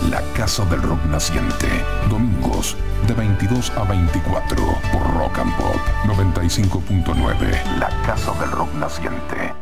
[0.09, 1.67] La Casa del Rock Naciente.
[2.09, 2.77] Domingos
[3.09, 4.57] de 22 a 24
[4.93, 7.79] por Rock and Pop 95.9.
[7.81, 9.53] La Casa del Rock Naciente.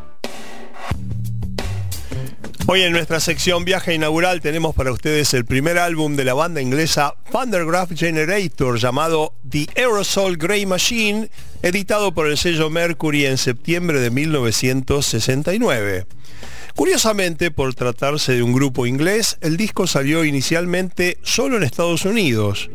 [2.67, 6.61] Hoy en nuestra sección viaje inaugural tenemos para ustedes el primer álbum de la banda
[6.61, 11.31] inglesa Thundergraph Generator llamado The Aerosol Grey Machine,
[11.63, 16.07] editado por el sello Mercury en septiembre de 1969.
[16.81, 22.71] Curiosamente, por tratarse de un grupo inglés, el disco salió inicialmente solo en Estados Unidos.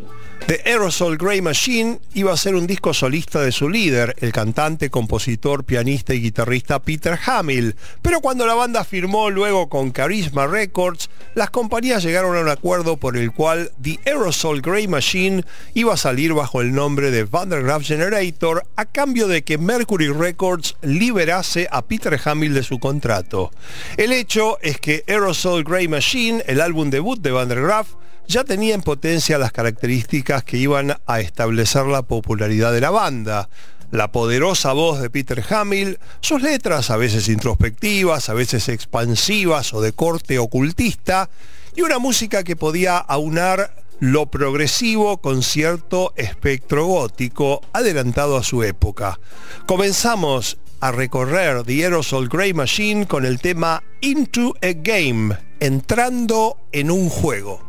[0.48, 4.91] The Aerosol Grey Machine iba a ser un disco solista de su líder, el cantante,
[4.91, 11.10] compositor, pianista y guitarrista Peter Hamill, pero cuando la banda firmó luego con Charisma Records,
[11.34, 15.98] las compañías llegaron a un acuerdo por el cual The Aerosol Grey Machine iba a
[15.98, 21.82] salir bajo el nombre de Vandergraaf Generator a cambio de que Mercury Records liberase a
[21.82, 23.52] Peter Hamill de su contrato.
[23.97, 27.88] El hecho es que Aerosol Grey Machine, el álbum debut de Vandergraaf,
[28.27, 33.47] ya tenía en potencia las características que iban a establecer la popularidad de la banda.
[33.91, 39.80] La poderosa voz de Peter Hamill, sus letras a veces introspectivas, a veces expansivas o
[39.80, 41.30] de corte ocultista,
[41.73, 48.61] y una música que podía aunar lo progresivo con cierto espectro gótico adelantado a su
[48.63, 49.19] época.
[49.65, 56.91] Comenzamos a recorrer The Aerosol Grey Machine con el tema Into a Game, entrando en
[56.91, 57.59] un juego.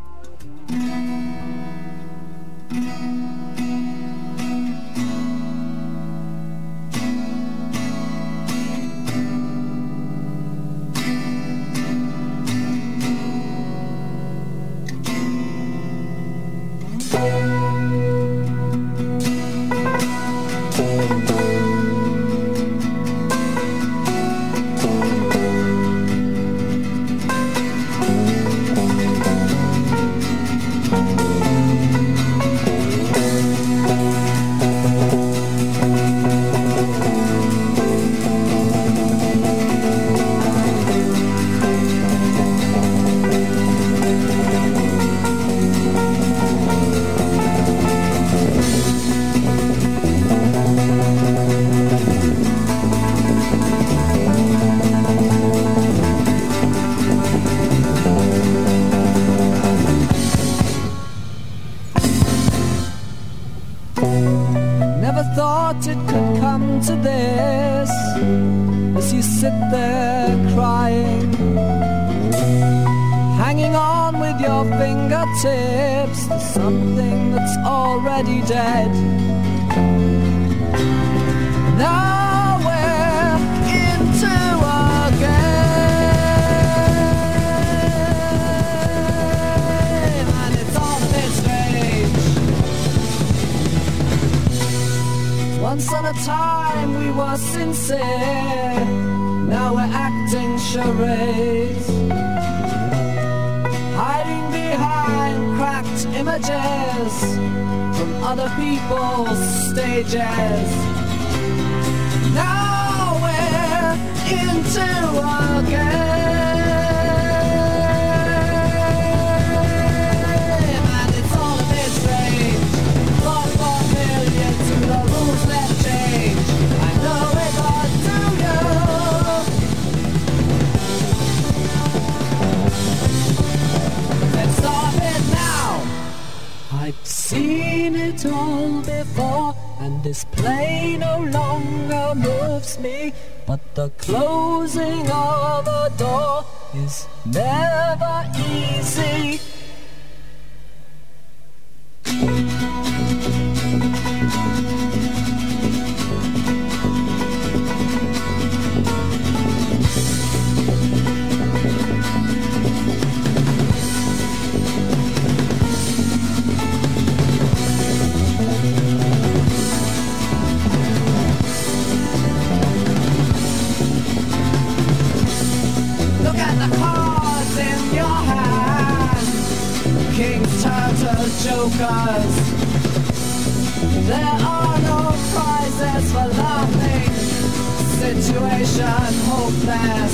[189.15, 190.06] hold back.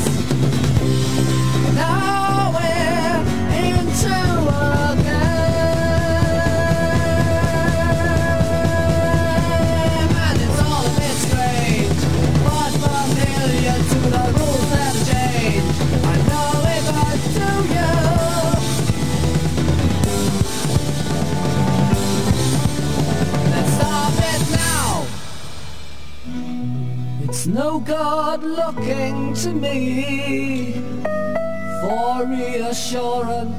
[29.34, 30.74] To me
[31.80, 33.51] for reassurance.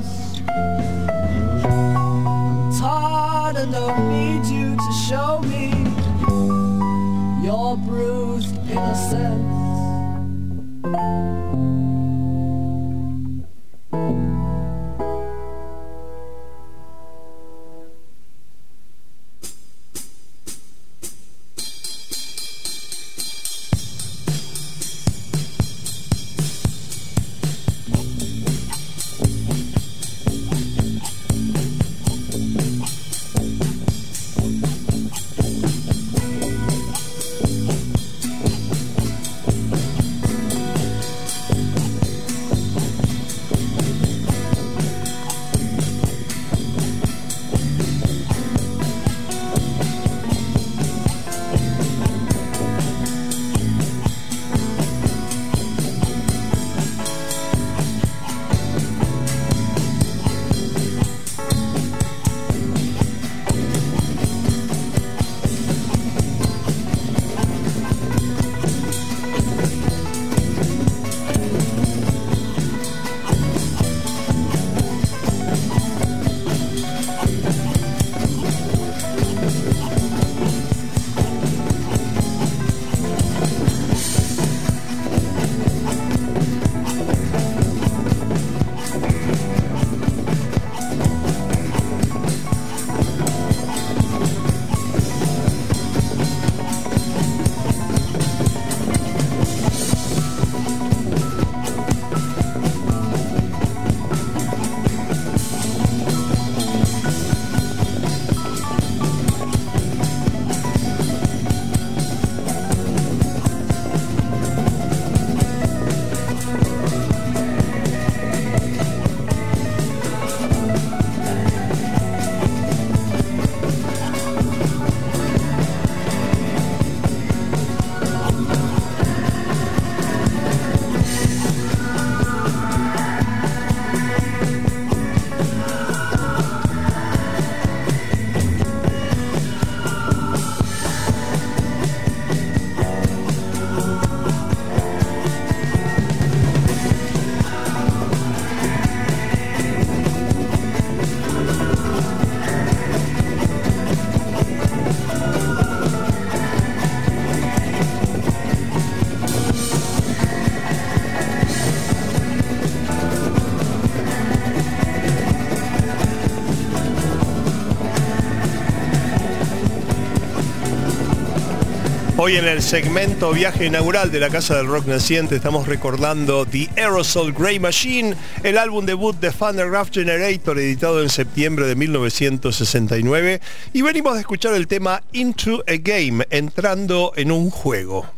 [172.25, 176.69] Hoy en el segmento viaje inaugural de la Casa del Rock Naciente estamos recordando The
[176.77, 183.41] Aerosol Grey Machine, el álbum debut de Thundergraph Generator editado en septiembre de 1969
[183.73, 188.09] y venimos de escuchar el tema Into a Game, entrando en un juego.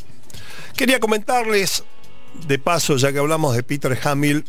[0.77, 1.83] Quería comentarles,
[2.47, 4.45] de paso ya que hablamos de Peter Hamill,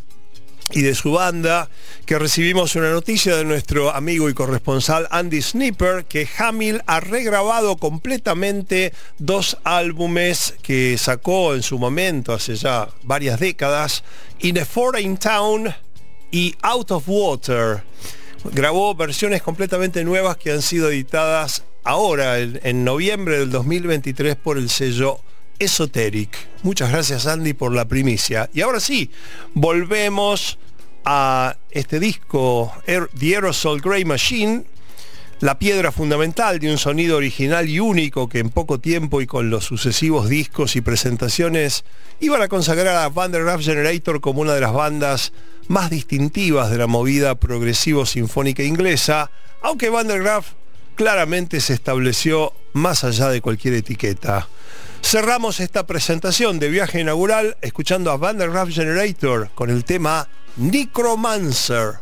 [0.73, 1.69] y de su banda,
[2.07, 7.77] que recibimos una noticia de nuestro amigo y corresponsal Andy Snipper, que Hamill ha regrabado
[7.77, 14.03] completamente dos álbumes que sacó en su momento, hace ya varias décadas,
[14.41, 15.73] In a Foreign Town
[16.31, 17.85] y Out of Water.
[18.53, 24.59] Grabó versiones completamente nuevas que han sido editadas ahora, en, en noviembre del 2023, por
[24.59, 25.21] el sello
[25.59, 26.37] Esoteric.
[26.63, 28.51] Muchas gracias Andy por la primicia.
[28.53, 29.11] Y ahora sí,
[29.55, 30.59] volvemos
[31.05, 34.65] a este disco Aer- The Aerosol Grey Machine,
[35.41, 39.51] la piedra fundamental de un sonido original y único que en poco tiempo y con
[39.51, 41.85] los sucesivos discos y presentaciones
[42.21, 45.33] iban a consagrar a Vandergraaf Generator como una de las bandas
[45.69, 49.31] más distintivas de la movida progresivo sinfónica inglesa,
[49.63, 50.53] aunque Vandergraaf
[50.95, 54.49] claramente se estableció más allá de cualquier etiqueta.
[55.07, 60.27] Cerramos esta presentación de viaje inaugural escuchando a Vandergraaf Generator con el tema
[60.57, 62.01] Necromancer.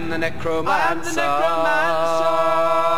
[0.00, 0.70] am the necromancer.
[0.70, 2.89] I am the necromancer.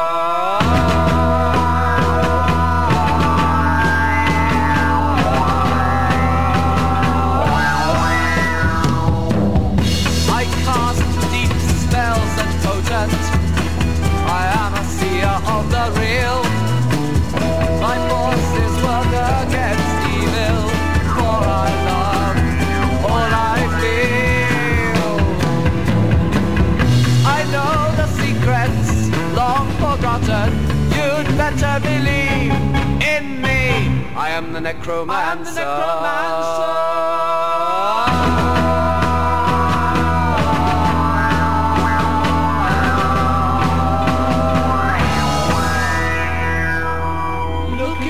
[34.83, 35.15] necromancer.
[35.21, 36.83] I'm the necromancer.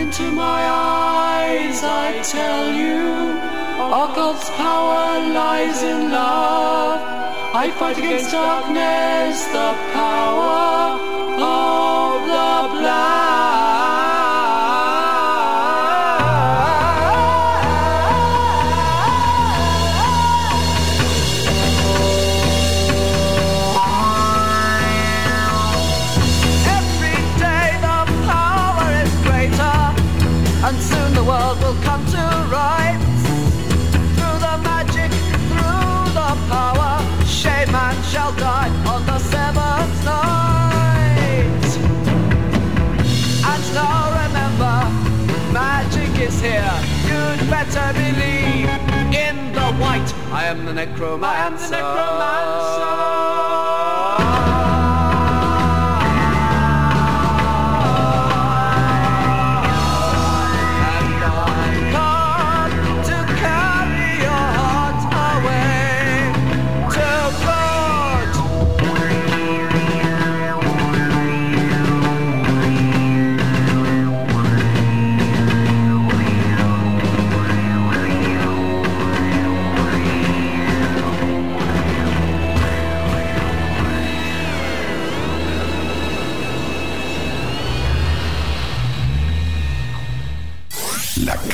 [0.03, 3.39] into my eyes, I tell you,
[3.81, 7.01] our God's power lies in love.
[7.55, 11.12] I fight against darkness, the power
[50.53, 51.27] am the necromancer.
[51.27, 53.12] I am the necromancer.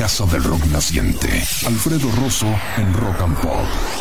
[0.08, 1.28] Casa del Rock Naciente.
[1.66, 2.46] Alfredo Rosso
[2.78, 3.97] en Rock and Pop.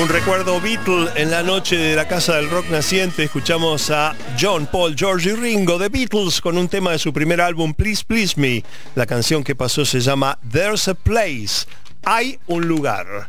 [0.00, 3.24] Un recuerdo Beatle en la noche de la Casa del Rock Naciente.
[3.24, 7.38] Escuchamos a John, Paul, George y Ringo de Beatles con un tema de su primer
[7.38, 8.64] álbum Please Please Me.
[8.94, 11.66] La canción que pasó se llama There's a Place.
[12.02, 13.28] Hay un lugar.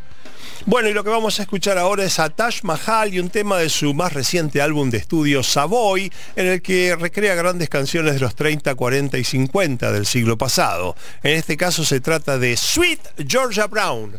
[0.66, 3.58] Bueno, y lo que vamos a escuchar ahora es a Taj Mahal y un tema
[3.58, 8.22] de su más reciente álbum de estudio Savoy, en el que recrea grandes canciones de
[8.22, 10.96] los 30, 40 y 50 del siglo pasado.
[11.22, 14.18] En este caso se trata de Sweet Georgia Brown.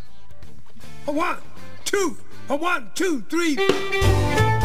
[1.06, 1.38] Oh, one,
[1.84, 2.21] two.
[2.48, 4.61] A one, two, three.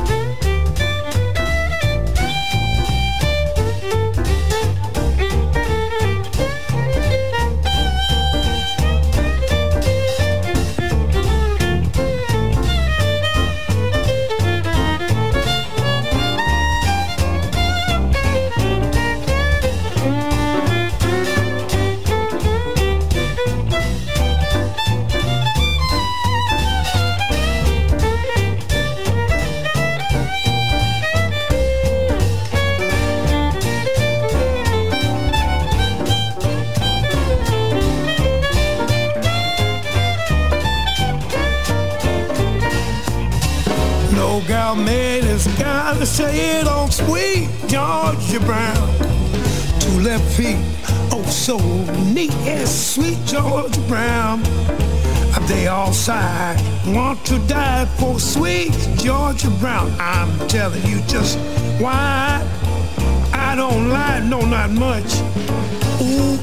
[44.68, 48.90] No gal made this gotta say it on sweet Georgia Brown.
[49.80, 50.58] Two left feet,
[51.10, 51.58] oh so
[52.14, 54.44] neat and sweet Georgia Brown.
[55.48, 56.58] They all sigh,
[56.88, 59.90] want to die for sweet Georgia Brown.
[60.02, 61.40] I'm telling you just
[61.80, 62.46] why
[63.32, 65.22] I don't lie, no not much.
[66.02, 66.38] Ooh,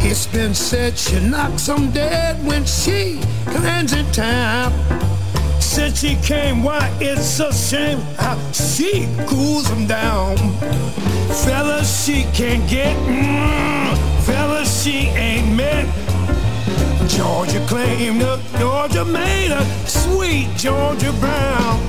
[0.00, 3.20] it's been said she knocks 'em dead when she
[3.52, 4.72] lands in town.
[5.60, 10.36] Since she came, why it's a shame how she cools them down.
[11.44, 15.86] Fellas, she can't get, mm, fellas, she ain't met.
[17.08, 21.80] Georgia claimed her, Georgia made her, sweet Georgia Brown.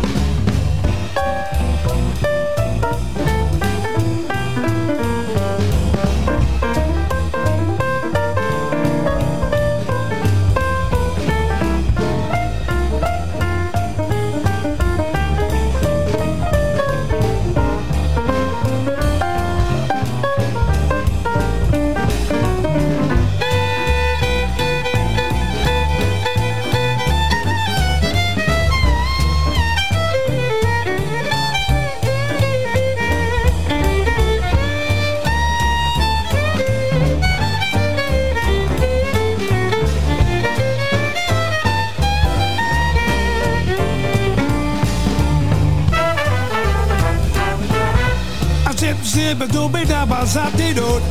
[49.27, 51.01] dibba dooby dabba zap do do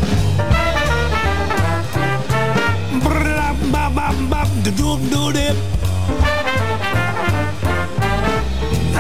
[3.05, 3.93] Brap bap
[4.31, 5.57] bap do do do do dip.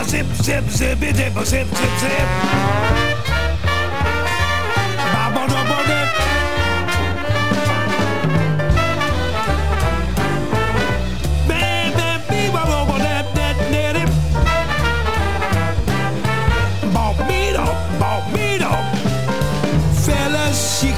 [0.07, 3.16] Zip zip zippy dibba zip zip zip.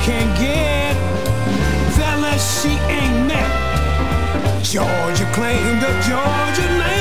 [0.09, 0.97] can get.
[1.95, 2.63] fellas.
[2.63, 6.98] she ain't met Georgia Claimed the Georgia name.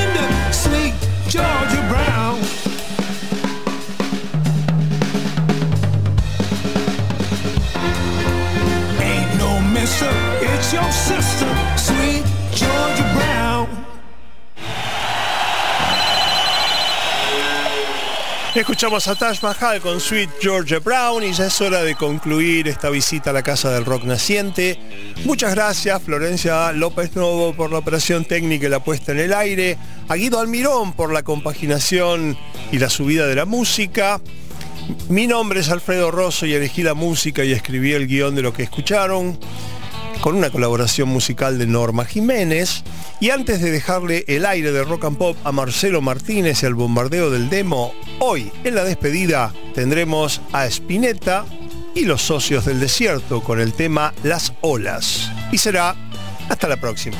[18.58, 22.90] Escuchamos a Taj Mahal con Sweet Georgia Brown y ya es hora de concluir esta
[22.90, 24.80] visita a la Casa del Rock Naciente.
[25.26, 29.78] Muchas gracias Florencia López Novo por la operación técnica y la puesta en el aire,
[30.08, 32.36] a Guido Almirón por la compaginación
[32.72, 34.20] y la subida de la música.
[35.08, 38.54] Mi nombre es Alfredo Rosso y elegí la música y escribí el guion de lo
[38.54, 39.38] que escucharon
[40.22, 42.84] con una colaboración musical de Norma Jiménez.
[43.20, 46.76] Y antes de dejarle el aire de rock and pop a Marcelo Martínez y al
[46.76, 51.46] bombardeo del demo, hoy en la despedida tendremos a Spinetta
[51.96, 55.32] y los socios del desierto con el tema Las olas.
[55.52, 55.96] Y será
[56.50, 57.18] hasta la próxima.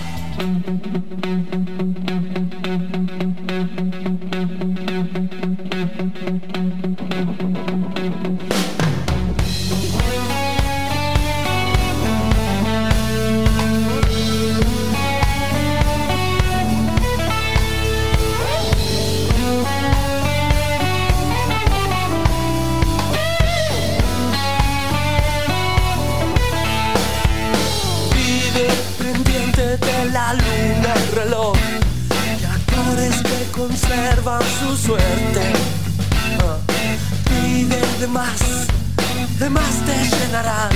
[39.40, 40.74] De más te llenarás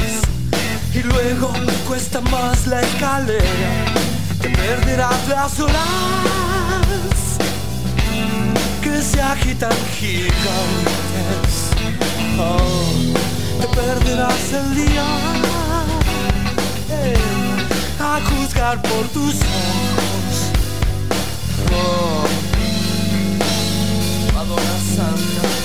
[0.94, 1.52] y luego
[1.88, 3.86] cuesta más la escalera.
[4.42, 5.78] te perderás las olas
[8.82, 11.54] que se agitan gigantes.
[12.38, 12.94] Oh,
[13.60, 15.06] te perderás el día
[16.90, 17.18] eh,
[18.00, 20.52] a juzgar por tus ojos.
[21.74, 22.26] Oh,
[24.96, 25.61] Santa.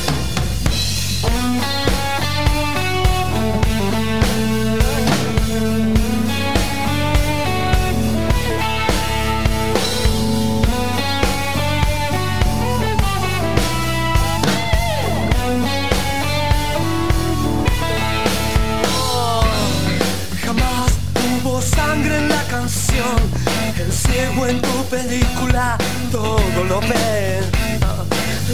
[24.06, 25.76] Ciego en tu película
[26.10, 27.40] todo lo ve.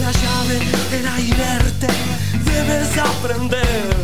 [0.01, 0.59] La llave
[0.99, 1.87] era inerte,
[2.45, 3.95] debes aprender.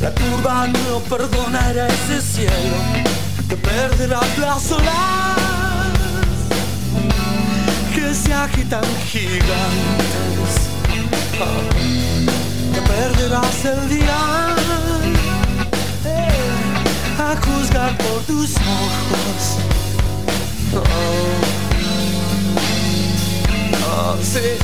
[0.00, 2.76] La curva no perdonará ese cielo.
[3.48, 5.36] Te perderás las olas
[7.94, 10.52] que se agitan gigantes.
[11.40, 11.60] Ah,
[12.74, 14.18] Te perderás el día
[17.18, 19.79] a juzgar por tus ojos.
[20.72, 20.82] Oh,
[23.86, 24.56] oh sí.